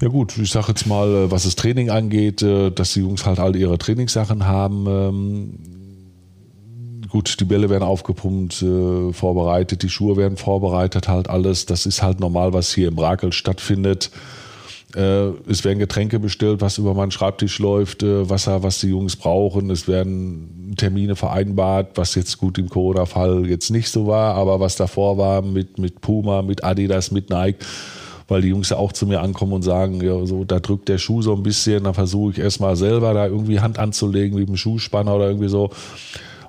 [0.00, 3.26] Ja gut, ich sage jetzt mal, äh, was das Training angeht, äh, dass die Jungs
[3.26, 4.86] halt all ihre Trainingssachen haben.
[4.88, 5.54] Ähm,
[7.08, 11.66] gut, die Bälle werden aufgepumpt, äh, vorbereitet, die Schuhe werden vorbereitet, halt alles.
[11.66, 14.10] Das ist halt normal, was hier im Brakel stattfindet.
[14.96, 19.68] Es werden Getränke bestellt, was über meinen Schreibtisch läuft, Wasser, was die Jungs brauchen.
[19.70, 24.76] Es werden Termine vereinbart, was jetzt gut im Corona-Fall jetzt nicht so war, aber was
[24.76, 27.58] davor war mit, mit Puma, mit Adidas, mit Nike
[28.28, 30.98] weil die Jungs ja auch zu mir ankommen und sagen, ja, so, da drückt der
[30.98, 34.48] Schuh so ein bisschen, dann versuche ich erstmal selber da irgendwie Hand anzulegen, wie mit
[34.48, 35.70] dem Schuhspanner oder irgendwie so.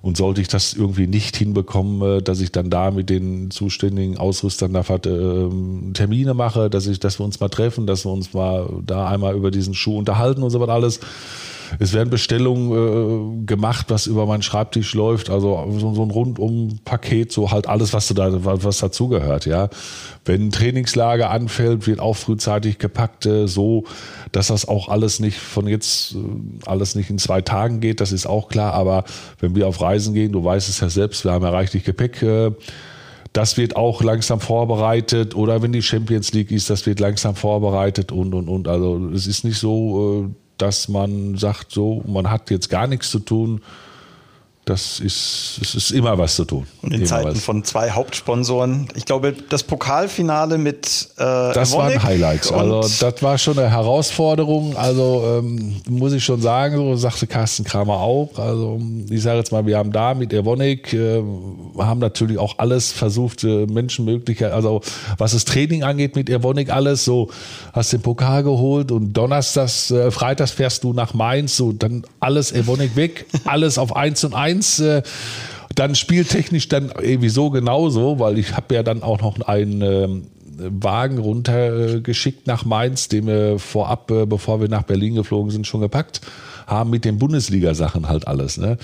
[0.02, 4.18] Und sollte ich das irgendwie nicht hinbekommen, äh, dass ich dann da mit den zuständigen
[4.18, 5.50] Ausrüstern da äh,
[5.94, 9.36] Termine mache, dass ich, dass wir uns mal treffen, dass wir uns mal da einmal
[9.36, 11.00] über diesen Schuh unterhalten und so was alles.
[11.80, 17.32] Es werden Bestellungen äh, gemacht, was über meinen Schreibtisch läuft, also so, so ein Rundum-Paket,
[17.32, 19.70] so halt alles, was, da, was dazugehört, ja.
[20.24, 23.86] Wenn ein Trainingslager anfällt, wird auch frühzeitig gepackt, äh, so,
[24.32, 26.18] dass das auch alles nicht von jetzt, äh,
[26.66, 29.04] alles nicht in zwei Tagen geht, das ist auch klar, aber
[29.40, 32.22] wenn wir auf Reisen gehen, du weißt es ja selbst, wir haben ja reichlich Gepäck,
[32.22, 32.52] äh,
[33.36, 38.14] das wird auch langsam vorbereitet oder wenn die Champions League ist, das wird langsam vorbereitet
[38.14, 38.70] und und und.
[38.70, 43.10] Also es ist nicht so, äh, dass man sagt, so, man hat jetzt gar nichts
[43.10, 43.62] zu tun.
[44.66, 46.66] Das ist, es ist immer was zu tun.
[46.82, 47.44] Und in immer Zeiten was.
[47.44, 48.88] von zwei Hauptsponsoren.
[48.96, 52.52] Ich glaube, das Pokalfinale mit äh, Das war Evonik ein Highlight.
[52.52, 54.76] und Also das war schon eine Herausforderung.
[54.76, 58.40] Also ähm, muss ich schon sagen, so sagte Carsten Kramer auch.
[58.40, 61.22] Also ich sage jetzt mal, wir haben da mit Evonik, äh,
[61.78, 64.82] haben natürlich auch alles versucht, äh, Menschenmöglichkeit, also
[65.18, 67.30] was das Training angeht mit Evonik alles, so
[67.74, 72.52] hast den Pokal geholt und Donnerstags, äh, Freitags fährst du nach Mainz, so dann alles
[72.52, 74.55] Evonik weg, alles auf eins und eins.
[74.80, 75.04] Äh,
[75.76, 80.28] dann spieltechnisch dann irgendwie so genauso, weil ich habe ja dann auch noch einen ähm,
[80.58, 85.82] Wagen runtergeschickt nach Mainz, den wir vorab, äh, bevor wir nach Berlin geflogen sind, schon
[85.82, 86.22] gepackt
[86.68, 88.58] haben mit den Bundesliga-Sachen halt alles.
[88.58, 88.78] Ne?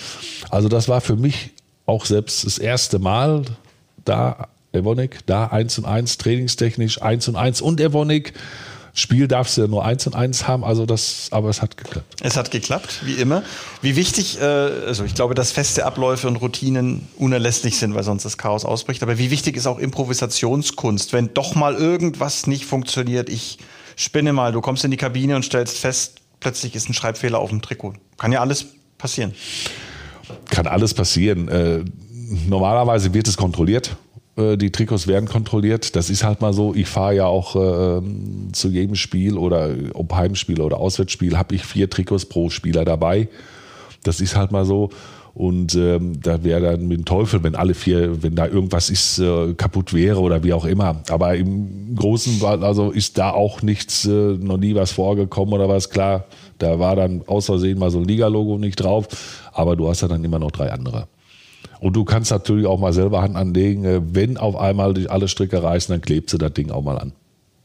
[0.50, 1.52] Also das war für mich
[1.86, 3.44] auch selbst das erste Mal
[4.06, 8.34] da Evonik, da 1 und 1, trainingstechnisch 1 und 1 und Evonik.
[8.94, 12.16] Spiel darfst du ja nur 1 und 1 haben, also das, aber es hat geklappt.
[12.22, 13.44] Es hat geklappt, wie immer.
[13.82, 18.26] Wie wichtig, äh, also ich glaube, dass feste Abläufe und Routinen unerlässlich sind, weil sonst
[18.26, 19.02] das Chaos ausbricht.
[19.02, 23.30] Aber wie wichtig ist auch Improvisationskunst, wenn doch mal irgendwas nicht funktioniert?
[23.30, 23.60] Ich
[23.96, 27.50] spinne mal, du kommst in die Kabine und stellst fest, plötzlich ist ein Schreibfehler auf
[27.50, 27.94] dem Trikot.
[28.18, 28.66] Kann ja alles
[28.98, 29.34] passieren.
[30.50, 31.48] kann alles passieren.
[31.48, 31.86] Äh,
[32.48, 33.96] normalerweise wird es kontrolliert.
[34.36, 35.96] Äh, die Trikots werden kontrolliert.
[35.96, 36.74] Das ist halt mal so.
[36.76, 38.02] Ich fahre ja auch äh,
[38.52, 43.28] zu jedem Spiel oder ob Heimspiel oder Auswärtsspiel, habe ich vier Trikots pro Spieler dabei.
[44.04, 44.90] Das ist halt mal so.
[45.34, 49.18] Und ähm, da wäre dann mit dem Teufel, wenn alle vier, wenn da irgendwas ist,
[49.20, 51.02] äh, kaputt wäre oder wie auch immer.
[51.10, 55.90] Aber im Großen, also ist da auch nichts, äh, noch nie was vorgekommen oder was.
[55.90, 56.26] Klar,
[56.58, 59.08] da war dann aus Versehen mal so ein Liga-Logo nicht drauf.
[59.54, 61.08] Aber du hast ja dann immer noch drei andere.
[61.80, 63.86] Und du kannst natürlich auch mal selber Hand anlegen.
[63.86, 66.98] äh, Wenn auf einmal dich alle Stricke reißen, dann klebt sie das Ding auch mal
[66.98, 67.14] an.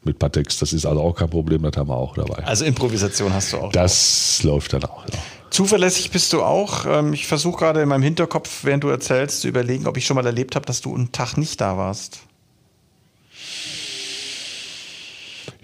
[0.04, 0.58] Mit Patex.
[0.58, 2.44] Das ist also auch kein Problem, das haben wir auch dabei.
[2.46, 3.72] Also Improvisation hast du auch.
[3.72, 5.04] Das läuft dann auch.
[5.12, 5.18] Ja.
[5.50, 6.86] Zuverlässig bist du auch.
[6.86, 10.14] Ähm, Ich versuche gerade in meinem Hinterkopf, während du erzählst, zu überlegen, ob ich schon
[10.14, 12.20] mal erlebt habe, dass du einen Tag nicht da warst.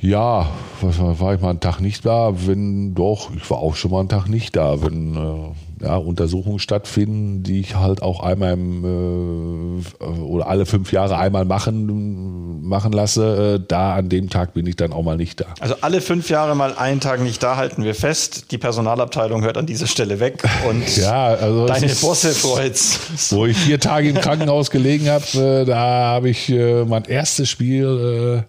[0.01, 2.33] Ja, was war, war ich mal einen Tag nicht da?
[2.47, 6.61] Wenn doch, ich war auch schon mal einen Tag nicht da, wenn äh, ja, Untersuchungen
[6.61, 12.93] stattfinden, die ich halt auch einmal im, äh, oder alle fünf Jahre einmal machen, machen
[12.93, 13.57] lasse.
[13.57, 15.47] Äh, da an dem Tag bin ich dann auch mal nicht da.
[15.61, 18.53] Also alle fünf Jahre mal einen Tag nicht da, halten wir fest.
[18.53, 23.31] Die Personalabteilung hört an dieser Stelle weg und Ja, also deine Bosse freut's.
[23.31, 27.49] Wo ich vier Tage im Krankenhaus gelegen habe, äh, da habe ich äh, mein erstes
[27.49, 28.47] Spiel,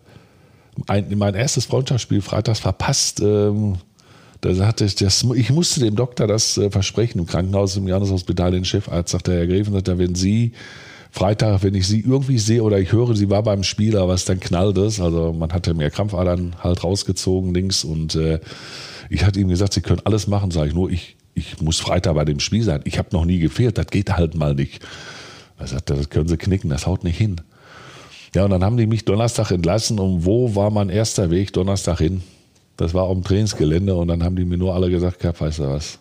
[0.87, 3.21] äh, ein, mein erstes Freundschaftsspiel freitags verpasst.
[3.21, 3.77] Ähm,
[4.43, 8.51] da hatte ich, das, ich musste dem Doktor das äh, versprechen im Krankenhaus, im Johanneshospital,
[8.51, 10.51] den Chefarzt, sagt der Herr Greven, sagt er, wenn Sie
[11.11, 14.25] Freitag, wenn ich Sie irgendwie sehe oder ich höre, sie war beim Spiel, aber es
[14.25, 14.99] dann knallt es.
[14.99, 18.39] Also man hatte mir Krampfadern halt rausgezogen links und äh,
[19.09, 22.15] ich hatte ihm gesagt, Sie können alles machen, sage ich nur, ich, ich muss Freitag
[22.15, 22.81] bei dem Spiel sein.
[22.83, 24.81] Ich habe noch nie gefehlt, das geht halt mal nicht.
[25.59, 27.39] Er sagte, das können Sie knicken, das haut nicht hin.
[28.35, 31.99] Ja, und dann haben die mich Donnerstag entlassen und wo war mein erster Weg Donnerstag
[31.99, 32.23] hin?
[32.77, 35.59] Das war auf dem Trainingsgelände und dann haben die mir nur alle gesagt, Kerb, weißt
[35.59, 35.99] du was,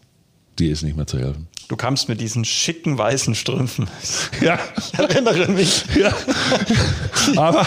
[0.58, 1.48] dir ist nicht mehr zu helfen.
[1.68, 3.88] Du kamst mit diesen schicken weißen Strümpfen.
[4.42, 5.84] Ja, Ich erinnere mich.
[5.96, 6.12] ja.
[7.36, 7.64] Aber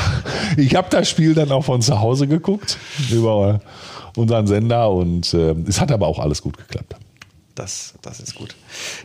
[0.58, 2.78] ich habe das Spiel dann auch von zu Hause geguckt,
[3.12, 3.62] über
[4.15, 6.96] unseren Sender und äh, es hat aber auch alles gut geklappt.
[7.56, 8.54] Das, das ist gut.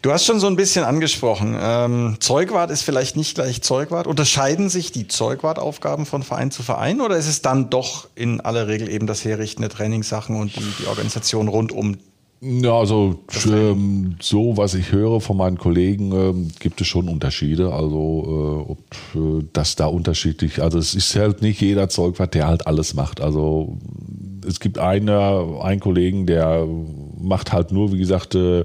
[0.02, 1.56] Du hast schon so ein bisschen angesprochen.
[1.58, 4.08] Ähm, Zeugwart ist vielleicht nicht gleich Zeugwart.
[4.08, 8.66] Unterscheiden sich die Zeugwartaufgaben von Verein zu Verein oder ist es dann doch in aller
[8.66, 11.98] Regel eben das Herrichten der Trainingssachen und die, die Organisation rundum?
[12.42, 17.72] Ja, also ähm, so, was ich höre von meinen Kollegen, ähm, gibt es schon Unterschiede.
[17.72, 18.78] Also äh, ob
[19.14, 23.20] äh, das da unterschiedlich, also es ist halt nicht jeder Zeugwart, der halt alles macht.
[23.20, 23.76] Also
[24.46, 26.66] es gibt eine, einen Kollegen, der
[27.20, 28.64] macht halt nur, wie gesagt, äh,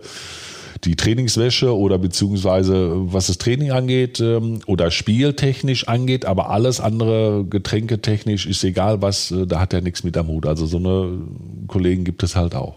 [0.84, 7.46] die Trainingswäsche oder beziehungsweise was das Training angeht ähm, oder spieltechnisch angeht, aber alles andere
[7.50, 10.46] getränketechnisch ist egal was, äh, da hat er nichts mit am Hut.
[10.46, 11.20] Also so eine
[11.68, 12.76] Kollegen gibt es halt auch.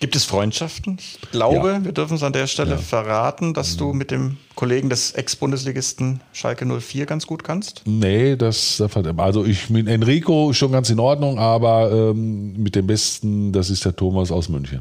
[0.00, 0.96] Gibt es Freundschaften?
[0.98, 1.84] Ich glaube, ja.
[1.84, 2.76] wir dürfen es an der Stelle ja.
[2.78, 7.82] verraten, dass du mit dem Kollegen des Ex-Bundesligisten Schalke 04 ganz gut kannst?
[7.84, 8.82] Nee, das,
[9.18, 13.84] also ich mit Enrico schon ganz in Ordnung, aber ähm, mit dem Besten, das ist
[13.84, 14.80] der Thomas aus München.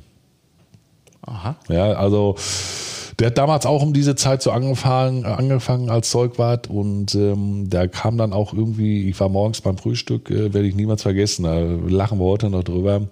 [1.22, 1.56] Aha.
[1.68, 2.36] Ja, also
[3.20, 7.88] der hat damals auch um diese Zeit so angefangen, angefangen als Zeugwart und ähm, der
[7.90, 11.60] kam dann auch irgendwie, ich war morgens beim Frühstück, äh, werde ich niemals vergessen, da
[11.60, 13.08] lachen wir heute noch drüber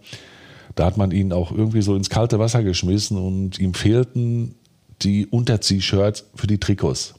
[0.78, 4.56] da hat man ihn auch irgendwie so ins kalte Wasser geschmissen und ihm fehlten
[5.02, 7.16] die Unterzieh-Shirts für die Trikots.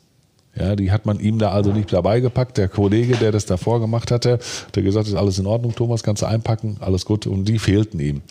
[0.54, 2.56] Ja, die hat man ihm da also nicht dabei gepackt.
[2.56, 4.38] Der Kollege, der das davor gemacht hatte,
[4.74, 7.26] der gesagt, ist alles in Ordnung, Thomas, kannst du einpacken, alles gut.
[7.26, 8.22] Und die fehlten ihm.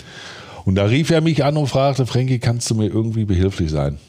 [0.67, 3.99] Und da rief er mich an und fragte, Frankie, kannst du mir irgendwie behilflich sein?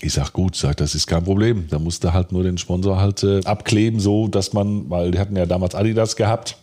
[0.00, 1.66] Ich sag gut, sag, das ist kein Problem.
[1.68, 5.36] Da musste halt nur den Sponsor halt äh, abkleben, so dass man, weil die hatten
[5.36, 6.56] ja damals Adidas gehabt.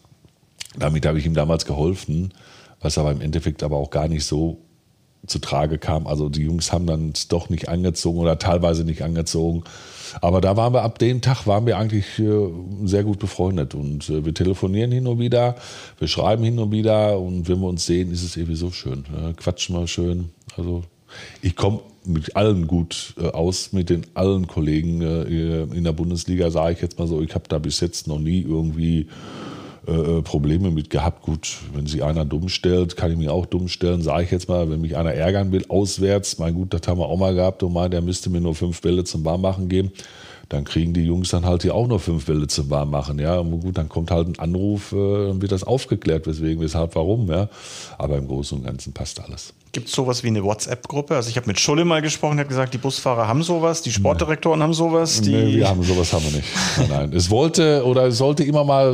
[0.78, 2.34] Damit habe ich ihm damals geholfen
[2.82, 4.58] was aber im Endeffekt aber auch gar nicht so
[5.28, 6.08] zu Trage kam.
[6.08, 9.64] Also die Jungs haben dann doch nicht angezogen oder teilweise nicht angezogen.
[10.20, 12.50] Aber da waren wir ab dem Tag waren wir eigentlich äh,
[12.84, 15.56] sehr gut befreundet und äh, wir telefonieren hin und wieder,
[16.00, 19.06] wir schreiben hin und wieder und wenn wir uns sehen, ist es irgendwie so schön.
[19.10, 19.34] Ne?
[19.38, 20.30] Quatschen wir schön.
[20.58, 20.84] Also
[21.42, 26.74] ich komme mit allen gut äh, aus, mit den allen Kollegen in der Bundesliga, sage
[26.74, 27.22] ich jetzt mal so.
[27.22, 29.08] Ich habe da bis jetzt noch nie irgendwie
[29.88, 31.24] äh, äh, Probleme mit gehabt.
[31.24, 34.48] Gut, wenn sich einer dumm stellt, kann ich mich auch dumm stellen, sage ich jetzt
[34.50, 34.70] mal.
[34.70, 37.74] Wenn mich einer ärgern will, auswärts, mein gut, das haben wir auch mal gehabt und
[37.74, 39.92] meint, der müsste mir nur fünf Bälle zum Warmmachen geben
[40.52, 43.20] dann kriegen die Jungs dann halt hier auch noch fünf Bälle zum Warmmachen.
[43.20, 46.96] Ja, und gut, dann kommt halt ein Anruf, äh, dann wird das aufgeklärt, weswegen, weshalb,
[46.96, 47.30] warum.
[47.32, 47.48] Ja,
[47.98, 49.54] aber im Großen und Ganzen passt alles.
[49.72, 51.16] Gibt es sowas wie eine WhatsApp-Gruppe?
[51.16, 53.92] Also ich habe mit Schulle mal gesprochen, der hat gesagt, die Busfahrer haben sowas, die
[53.92, 54.64] Sportdirektoren nee.
[54.64, 55.22] haben sowas.
[55.22, 56.48] Die nee, wir haben sowas haben wir nicht.
[56.78, 57.14] Nein, nein.
[57.14, 58.92] Es wollte oder es sollte immer mal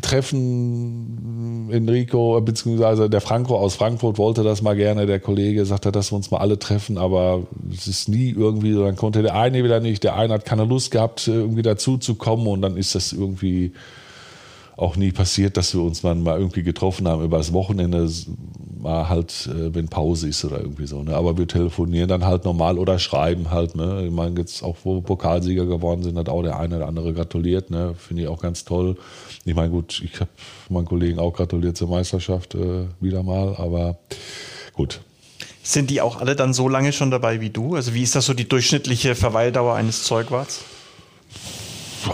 [0.00, 5.06] Treffen Enrico, beziehungsweise der Franco aus Frankfurt wollte das mal gerne.
[5.06, 8.96] Der Kollege sagte, dass wir uns mal alle treffen, aber es ist nie irgendwie, dann
[8.96, 12.46] konnte der eine wieder nicht, der eine hat keine Lust gehabt, irgendwie dazu zu kommen
[12.46, 13.72] und dann ist das irgendwie
[14.76, 18.08] auch nie passiert, dass wir uns mal, mal irgendwie getroffen haben über das Wochenende,
[18.78, 21.02] mal halt, äh, wenn Pause ist oder irgendwie so.
[21.02, 21.14] Ne?
[21.14, 23.76] Aber wir telefonieren dann halt normal oder schreiben halt.
[23.76, 24.06] Ne?
[24.06, 27.70] Ich meine, jetzt auch, wo Pokalsieger geworden sind, hat auch der eine oder andere gratuliert.
[27.70, 27.94] Ne?
[27.96, 28.96] Finde ich auch ganz toll.
[29.44, 30.30] Ich meine, gut, ich habe
[30.68, 33.98] meinen Kollegen auch gratuliert zur Meisterschaft äh, wieder mal, aber
[34.72, 35.00] gut.
[35.64, 37.74] Sind die auch alle dann so lange schon dabei wie du?
[37.74, 40.60] Also wie ist das so die durchschnittliche Verweildauer eines Zeugwarts?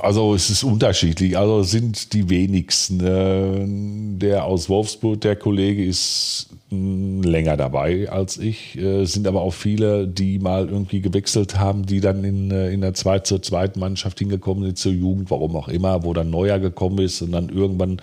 [0.02, 1.36] Also es ist unterschiedlich.
[1.36, 3.00] Also sind die wenigsten.
[3.00, 8.76] Äh, der aus Wolfsburg, der Kollege, ist mm, länger dabei als ich.
[8.76, 12.70] Es äh, sind aber auch viele, die mal irgendwie gewechselt haben, die dann in, äh,
[12.70, 16.30] in der zweit, zur zweiten Mannschaft hingekommen sind, zur Jugend, warum auch immer, wo dann
[16.30, 18.00] Neuer gekommen ist und dann irgendwann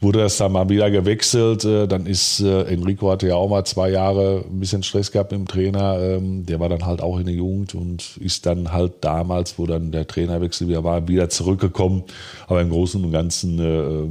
[0.00, 1.64] wurde das dann mal wieder gewechselt.
[1.64, 5.32] Äh, dann ist äh, Enrico hatte ja auch mal zwei Jahre ein bisschen Stress gehabt
[5.32, 5.98] mit dem Trainer.
[6.00, 9.66] Ähm, der war dann halt auch in der Jugend und ist dann halt damals, wo
[9.66, 12.04] dann der Trainerwechsel wieder war, wieder zurückgekommen.
[12.46, 14.08] Aber im Großen und Ganzen äh,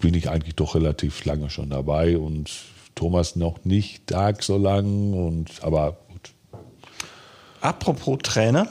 [0.00, 2.50] bin ich eigentlich doch relativ lange schon dabei und
[2.94, 6.30] Thomas noch nicht Tag so lang und aber gut.
[7.60, 8.68] Apropos Trainer,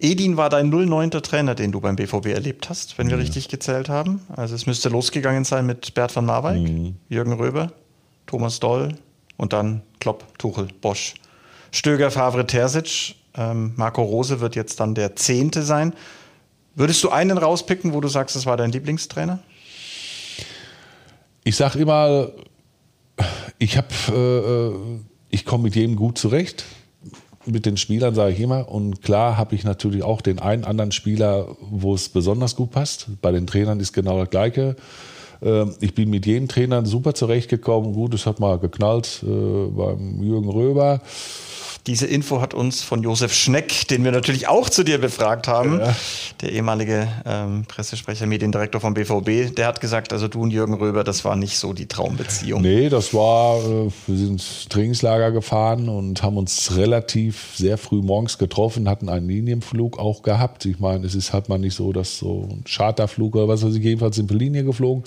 [0.00, 1.10] Edin war dein 09.
[1.10, 3.22] Trainer, den du beim BVB erlebt hast, wenn wir ja.
[3.22, 4.20] richtig gezählt haben.
[4.36, 6.96] Also es müsste losgegangen sein mit Bert van Marwijk, mhm.
[7.08, 7.72] Jürgen Röber,
[8.26, 8.94] Thomas Doll
[9.36, 11.14] und dann Klopp, Tuchel, Bosch.
[11.72, 13.16] Stöger, Favre, Terzic.
[13.34, 15.92] Ähm, Marco Rose wird jetzt dann der Zehnte sein.
[16.74, 19.40] Würdest du einen rauspicken, wo du sagst, das war dein Lieblingstrainer?
[21.44, 22.30] Ich sag immer,
[23.58, 26.64] ich habe, äh, äh, ich komme mit jedem gut zurecht
[27.50, 28.68] mit den Spielern, sage ich immer.
[28.70, 33.08] Und klar habe ich natürlich auch den einen anderen Spieler, wo es besonders gut passt.
[33.20, 34.76] Bei den Trainern ist genau das Gleiche.
[35.42, 37.92] Ähm, ich bin mit jedem Trainer super zurechtgekommen.
[37.92, 41.00] Gut, es hat mal geknallt äh, beim Jürgen Röber.
[41.88, 45.80] Diese Info hat uns von Josef Schneck, den wir natürlich auch zu dir befragt haben,
[45.80, 45.96] ja.
[46.42, 51.02] der ehemalige ähm, Pressesprecher, Mediendirektor vom BVB, der hat gesagt, also du und Jürgen Röber,
[51.02, 52.60] das war nicht so die Traumbeziehung.
[52.60, 58.36] Nee, das war, äh, wir sind Trainingslager gefahren und haben uns relativ sehr früh morgens
[58.36, 60.66] getroffen, hatten einen Linienflug auch gehabt.
[60.66, 63.74] Ich meine, es ist halt mal nicht so, dass so ein Charterflug oder was weiß
[63.74, 65.04] ich, jedenfalls sind wir Linie geflogen.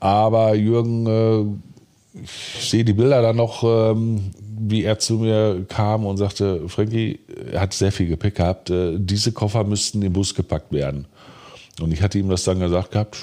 [0.00, 1.71] Aber Jürgen, äh,
[2.14, 7.20] ich sehe die Bilder dann noch, ähm, wie er zu mir kam und sagte, Frankie,
[7.50, 11.06] er hat sehr viel Gepäck gehabt, äh, diese Koffer müssten im Bus gepackt werden.
[11.80, 13.18] Und ich hatte ihm das dann gesagt gehabt,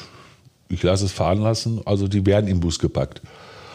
[0.70, 3.22] ich lasse es fahren lassen, also die werden im Bus gepackt.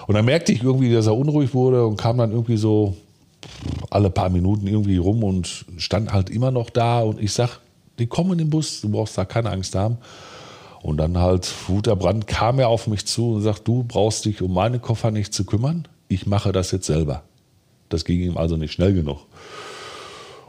[0.06, 2.96] Und dann merkte ich irgendwie, dass er unruhig wurde und kam dann irgendwie so
[3.90, 7.60] alle paar Minuten irgendwie rum und stand halt immer noch da und ich sag,
[7.98, 9.98] die kommen im Bus, du brauchst da keine Angst haben.
[10.84, 14.52] Und dann halt Wuterbrand kam er auf mich zu und sagt, du brauchst dich um
[14.52, 17.22] meine Koffer nicht zu kümmern, ich mache das jetzt selber.
[17.88, 19.20] Das ging ihm also nicht schnell genug.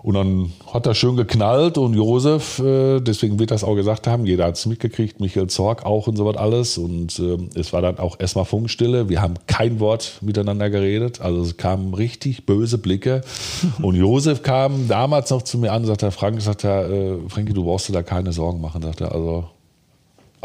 [0.03, 4.25] Und dann hat er schön geknallt und Josef, äh, deswegen wird das auch gesagt haben,
[4.25, 6.77] jeder hat es mitgekriegt, Michael Zorg auch und so was alles.
[6.77, 9.07] Und äh, es war dann auch erstmal Funkstille.
[9.07, 11.21] Wir haben kein Wort miteinander geredet.
[11.21, 13.21] Also es kamen richtig böse Blicke.
[13.81, 17.53] Und Josef kam damals noch zu mir an und sagte, Frank, sagt er, äh, Frankie,
[17.53, 19.13] du brauchst dir da keine Sorgen machen, sagt er.
[19.13, 19.45] Also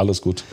[0.00, 0.44] alles gut.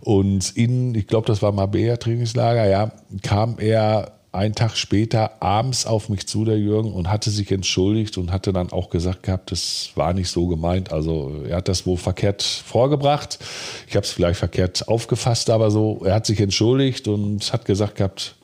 [0.00, 2.92] Und in, ich glaube, das war Mabea Trainingslager, ja,
[3.22, 8.16] kam er einen Tag später abends auf mich zu, der Jürgen, und hatte sich entschuldigt
[8.16, 10.90] und hatte dann auch gesagt gehabt, das war nicht so gemeint.
[10.90, 13.38] Also er hat das wohl verkehrt vorgebracht.
[13.86, 17.96] Ich habe es vielleicht verkehrt aufgefasst, aber so, er hat sich entschuldigt und hat gesagt
[17.96, 18.34] gehabt,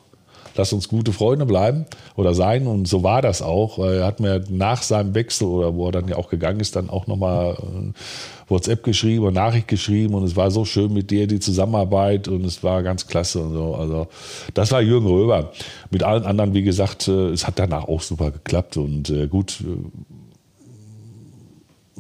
[0.59, 2.67] lass uns gute Freunde bleiben oder sein.
[2.67, 3.79] Und so war das auch.
[3.79, 6.91] Er hat mir nach seinem Wechsel oder wo er dann ja auch gegangen ist, dann
[6.91, 7.93] auch nochmal äh,
[8.49, 12.45] WhatsApp geschrieben und Nachricht geschrieben und es war so schön mit dir die Zusammenarbeit und
[12.45, 13.75] es war ganz klasse und so.
[13.75, 14.09] Also
[14.55, 15.53] das war Jürgen Röber.
[15.91, 19.63] Mit allen anderen, wie gesagt, äh, es hat danach auch super geklappt und äh, gut.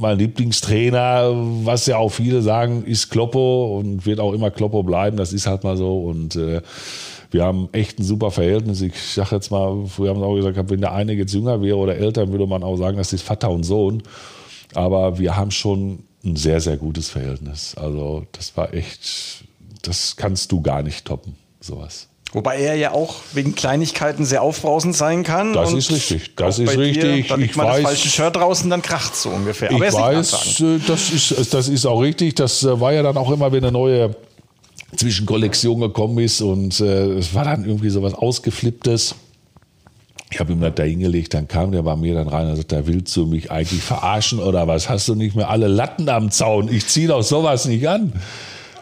[0.00, 1.32] Mein Lieblingstrainer,
[1.64, 5.16] was ja auch viele sagen, ist Kloppo und wird auch immer Kloppo bleiben.
[5.16, 6.62] Das ist halt mal so und äh,
[7.30, 8.80] wir haben echt ein super Verhältnis.
[8.80, 11.76] Ich sage jetzt mal, früher haben sie auch gesagt, wenn der eine jetzt jünger wäre
[11.76, 14.02] oder älter, würde man auch sagen, das ist Vater und Sohn.
[14.74, 17.74] Aber wir haben schon ein sehr, sehr gutes Verhältnis.
[17.76, 19.44] Also das war echt,
[19.82, 22.08] das kannst du gar nicht toppen, sowas.
[22.32, 25.54] Wobei er ja auch wegen Kleinigkeiten sehr aufbrausend sein kann.
[25.54, 26.36] Das ist richtig.
[26.36, 27.02] Das ist richtig.
[27.02, 29.70] Dir, da liegt ich mal weiß, das falsche Shirt draußen, dann kracht so ungefähr.
[29.72, 32.34] Aber ich weiß, äh, das ist, das ist auch richtig.
[32.34, 34.14] Das äh, war ja dann auch immer, wenn eine neue
[34.96, 39.14] Zwischenkollektion gekommen ist und äh, es war dann irgendwie so was Ausgeflipptes.
[40.30, 42.86] Ich habe ihm das da hingelegt, dann kam der bei mir dann rein und sagte,
[42.86, 44.88] willst du mich eigentlich verarschen oder was?
[44.88, 46.68] Hast du nicht mehr alle Latten am Zaun?
[46.72, 48.12] Ich ziehe doch sowas nicht an.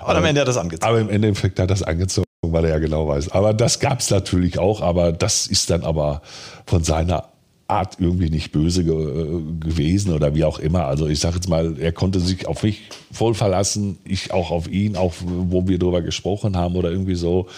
[0.00, 0.88] Aber am Ende hat er das angezogen.
[0.88, 3.30] Aber im Endeffekt hat er das angezogen, weil er ja genau weiß.
[3.30, 6.22] Aber das gab es natürlich auch, aber das ist dann aber
[6.66, 7.24] von seiner
[7.68, 10.84] Art irgendwie nicht böse ge äh, gewesen oder wie auch immer.
[10.84, 14.68] Also ich sage jetzt mal, er konnte sich auf mich voll verlassen, ich auch auf
[14.68, 17.48] ihn, auch wo wir darüber gesprochen haben oder irgendwie so.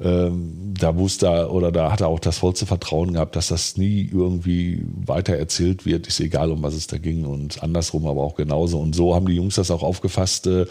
[0.00, 3.76] Ähm, da wusste er oder da hat er auch das vollste Vertrauen gehabt, dass das
[3.76, 6.06] nie irgendwie weiter erzählt wird.
[6.06, 8.78] Ist egal, um was es da ging und andersrum aber auch genauso.
[8.78, 10.46] Und so haben die Jungs das auch aufgefasst.
[10.46, 10.66] Äh,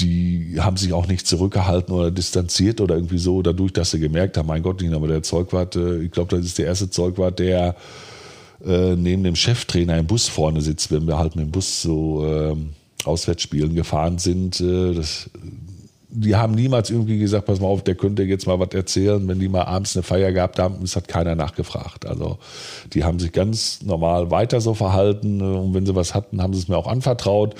[0.00, 4.36] die haben sich auch nicht zurückgehalten oder distanziert oder irgendwie so, dadurch, dass sie gemerkt
[4.36, 7.38] haben, mein Gott, nicht, aber der Zeugwart, äh, ich glaube, das ist der erste Zeugwart,
[7.38, 7.76] der
[8.64, 12.26] äh, neben dem Cheftrainer im Bus vorne sitzt, wenn wir halt mit dem Bus so
[12.26, 12.56] äh,
[13.04, 14.60] Auswärtsspielen gefahren sind.
[14.60, 15.30] Äh, das,
[16.08, 19.40] die haben niemals irgendwie gesagt, pass mal auf, der könnte jetzt mal was erzählen, wenn
[19.40, 22.06] die mal abends eine Feier gehabt haben, es hat keiner nachgefragt.
[22.06, 22.38] Also
[22.92, 26.60] die haben sich ganz normal weiter so verhalten und wenn sie was hatten, haben sie
[26.60, 27.54] es mir auch anvertraut.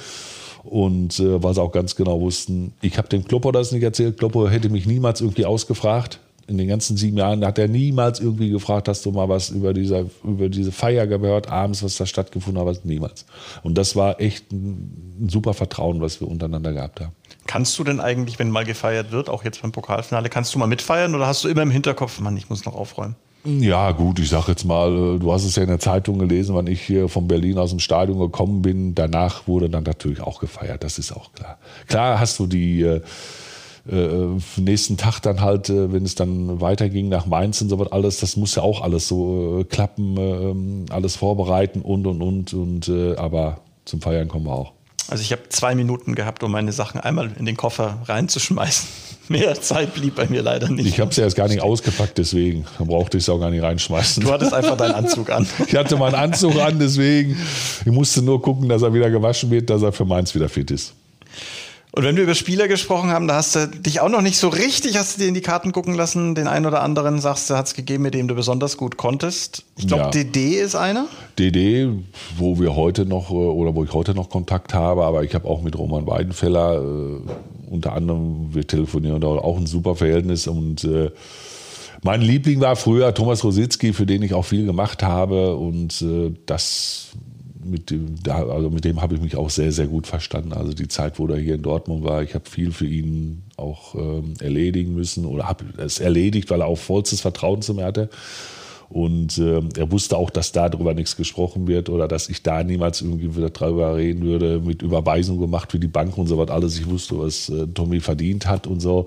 [0.64, 4.18] Und äh, weil sie auch ganz genau wussten, ich habe dem Klopper das nicht erzählt.
[4.18, 6.20] Klopper hätte mich niemals irgendwie ausgefragt.
[6.46, 9.72] In den ganzen sieben Jahren hat er niemals irgendwie gefragt, hast du mal was über,
[9.72, 13.24] dieser, über diese Feier gehört, abends, was da stattgefunden hat, niemals.
[13.62, 17.12] Und das war echt ein, ein super Vertrauen, was wir untereinander gehabt haben.
[17.46, 20.66] Kannst du denn eigentlich, wenn mal gefeiert wird, auch jetzt beim Pokalfinale, kannst du mal
[20.66, 23.16] mitfeiern oder hast du immer im Hinterkopf, Mann, ich muss noch aufräumen?
[23.46, 26.54] Ja, gut, ich sag jetzt mal, äh, du hast es ja in der Zeitung gelesen,
[26.54, 28.94] wann ich hier von Berlin aus dem Stadion gekommen bin.
[28.94, 31.58] Danach wurde dann natürlich auch gefeiert, das ist auch klar.
[31.86, 33.02] Klar hast du die äh,
[33.90, 37.92] äh, nächsten Tag dann halt, äh, wenn es dann weiterging nach Mainz und so was
[37.92, 42.54] alles, das muss ja auch alles so äh, klappen, ähm, alles vorbereiten und und und
[42.54, 44.72] und äh, aber zum Feiern kommen wir auch.
[45.08, 48.88] Also ich habe zwei Minuten gehabt, um meine Sachen einmal in den Koffer reinzuschmeißen.
[49.28, 50.86] Mehr Zeit blieb bei mir leider nicht.
[50.86, 53.50] Ich habe es ja erst gar nicht ausgepackt, deswegen da brauchte ich es auch gar
[53.50, 54.22] nicht reinschmeißen.
[54.22, 55.46] Du hattest einfach deinen Anzug an.
[55.66, 57.36] Ich hatte meinen Anzug an, deswegen
[57.84, 60.70] ich musste nur gucken, dass er wieder gewaschen wird, dass er für meins wieder fit
[60.70, 60.92] ist.
[61.96, 64.48] Und wenn wir über Spieler gesprochen haben, da hast du dich auch noch nicht so
[64.48, 66.34] richtig, hast du dir in die Karten gucken lassen.
[66.34, 69.62] Den einen oder anderen sagst du, hat es gegeben, mit dem du besonders gut konntest.
[69.76, 70.10] Ich glaube, Ja.
[70.10, 71.06] DD ist einer.
[71.38, 71.88] DD,
[72.36, 75.46] wo wir heute noch äh, oder wo ich heute noch Kontakt habe, aber ich habe
[75.48, 77.30] auch mit Roman Weidenfeller äh,
[77.74, 81.10] unter anderem, wir telefonieren da auch ein super Verhältnis und äh,
[82.02, 86.32] mein Liebling war früher Thomas Rositzky, für den ich auch viel gemacht habe und äh,
[86.46, 87.10] das
[87.64, 90.52] mit dem, also mit dem habe ich mich auch sehr, sehr gut verstanden.
[90.52, 93.94] Also die Zeit, wo er hier in Dortmund war, ich habe viel für ihn auch
[93.94, 98.10] ähm, erledigen müssen oder habe es erledigt, weil er auch vollstes Vertrauen zu mir hatte.
[98.88, 103.00] Und ähm, er wusste auch, dass darüber nichts gesprochen wird oder dass ich da niemals
[103.00, 106.78] irgendwie wieder darüber reden würde, mit Überweisung gemacht für die Bank und so was alles.
[106.78, 109.06] Ich wusste, was äh, Tommy verdient hat und so.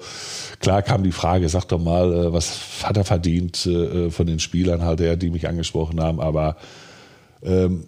[0.60, 4.40] Klar kam die Frage, sag doch mal, äh, was hat er verdient äh, von den
[4.40, 6.58] Spielern halt die mich angesprochen haben, aber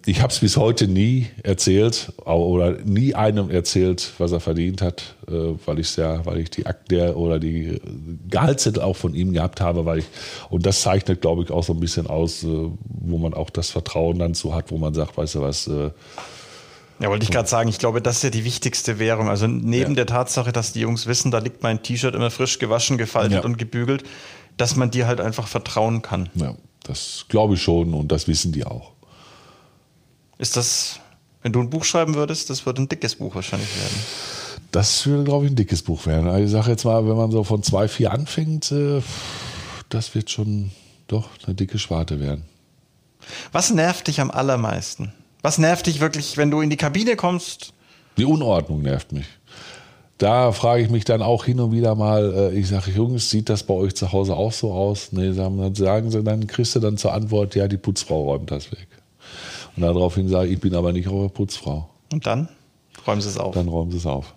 [0.05, 5.15] ich habe es bis heute nie erzählt oder nie einem erzählt, was er verdient hat,
[5.27, 5.31] äh,
[5.65, 7.81] weil ich ja, weil ich die Akte oder die
[8.29, 10.05] Gehaltszettel auch von ihm gehabt habe, weil ich
[10.49, 13.69] und das zeichnet, glaube ich, auch so ein bisschen aus, äh, wo man auch das
[13.69, 15.67] Vertrauen dann so hat, wo man sagt, weißt du was.
[15.67, 15.91] Äh,
[17.01, 19.29] ja, wollte ich gerade sagen, ich glaube, das ist ja die wichtigste Währung.
[19.29, 19.95] Also neben ja.
[19.95, 23.43] der Tatsache, dass die Jungs wissen, da liegt mein T-Shirt immer frisch gewaschen, gefaltet ja.
[23.43, 24.03] und gebügelt,
[24.57, 26.29] dass man dir halt einfach vertrauen kann.
[26.35, 28.91] Ja, das glaube ich schon und das wissen die auch.
[30.39, 30.99] Ist das,
[31.43, 33.99] wenn du ein Buch schreiben würdest, das würde ein dickes Buch wahrscheinlich werden.
[34.71, 36.27] Das würde, glaube ich, ein dickes Buch werden.
[36.27, 39.01] Also ich sage jetzt mal, wenn man so von 2,4 anfängt, äh,
[39.89, 40.71] das wird schon
[41.07, 42.45] doch eine dicke Schwarte werden.
[43.51, 45.11] Was nervt dich am allermeisten?
[45.41, 47.73] Was nervt dich wirklich, wenn du in die Kabine kommst?
[48.17, 49.25] Die Unordnung nervt mich.
[50.17, 53.49] Da frage ich mich dann auch hin und wieder mal, äh, ich sage, Jungs, sieht
[53.49, 55.11] das bei euch zu Hause auch so aus?
[55.11, 58.71] Nee, dann sagen sie, dann kriegst du dann zur Antwort, ja, die Putzfrau räumt das
[58.71, 58.87] weg.
[59.79, 61.87] Und daraufhin sage ich, ich bin aber nicht eure Putzfrau.
[62.11, 62.49] Und dann
[63.07, 63.55] räumen sie es auf.
[63.55, 64.33] Dann räumen sie es auf.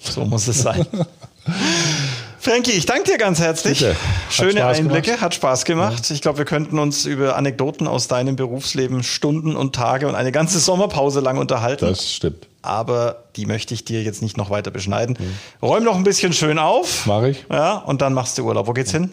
[0.00, 0.86] So muss es sein.
[2.38, 3.84] Frankie, ich danke dir ganz herzlich.
[4.30, 5.20] Schöne Einblicke, gemacht.
[5.20, 6.08] hat Spaß gemacht.
[6.08, 6.14] Ja.
[6.14, 10.30] Ich glaube, wir könnten uns über Anekdoten aus deinem Berufsleben Stunden und Tage und eine
[10.30, 11.86] ganze Sommerpause lang unterhalten.
[11.86, 12.46] Das stimmt.
[12.62, 15.18] Aber die möchte ich dir jetzt nicht noch weiter beschneiden.
[15.18, 15.66] Mhm.
[15.66, 17.06] Räum noch ein bisschen schön auf.
[17.06, 17.44] Mach ich.
[17.50, 18.68] Ja, und dann machst du Urlaub.
[18.68, 19.10] Wo geht's hin?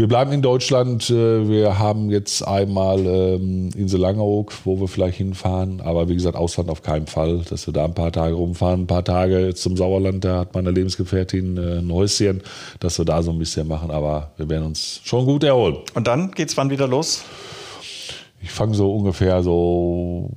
[0.00, 1.10] Wir bleiben in Deutschland.
[1.10, 5.82] Äh, wir haben jetzt einmal ähm, Insel Langeoog, wo wir vielleicht hinfahren.
[5.82, 8.84] Aber wie gesagt, Ausland auf keinen Fall, dass wir da ein paar Tage rumfahren.
[8.84, 12.40] Ein paar Tage zum Sauerland, da hat meine Lebensgefährtin äh, ein Häuschen,
[12.80, 13.90] dass wir da so ein bisschen machen.
[13.90, 15.76] Aber wir werden uns schon gut erholen.
[15.92, 17.22] Und dann geht's wann wieder los?
[18.40, 20.30] Ich fange so ungefähr so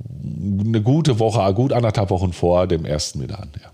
[0.61, 3.49] eine gute Woche, gut anderthalb Wochen vor dem ersten wieder an.
[3.61, 3.69] Ja.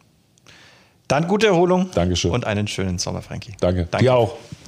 [1.08, 1.90] Dann gute Erholung.
[1.96, 2.30] Dankeschön.
[2.30, 3.54] Und einen schönen Sommer, Frankie.
[3.60, 3.88] Danke.
[3.90, 4.06] Danke.
[4.06, 4.38] Dir auch.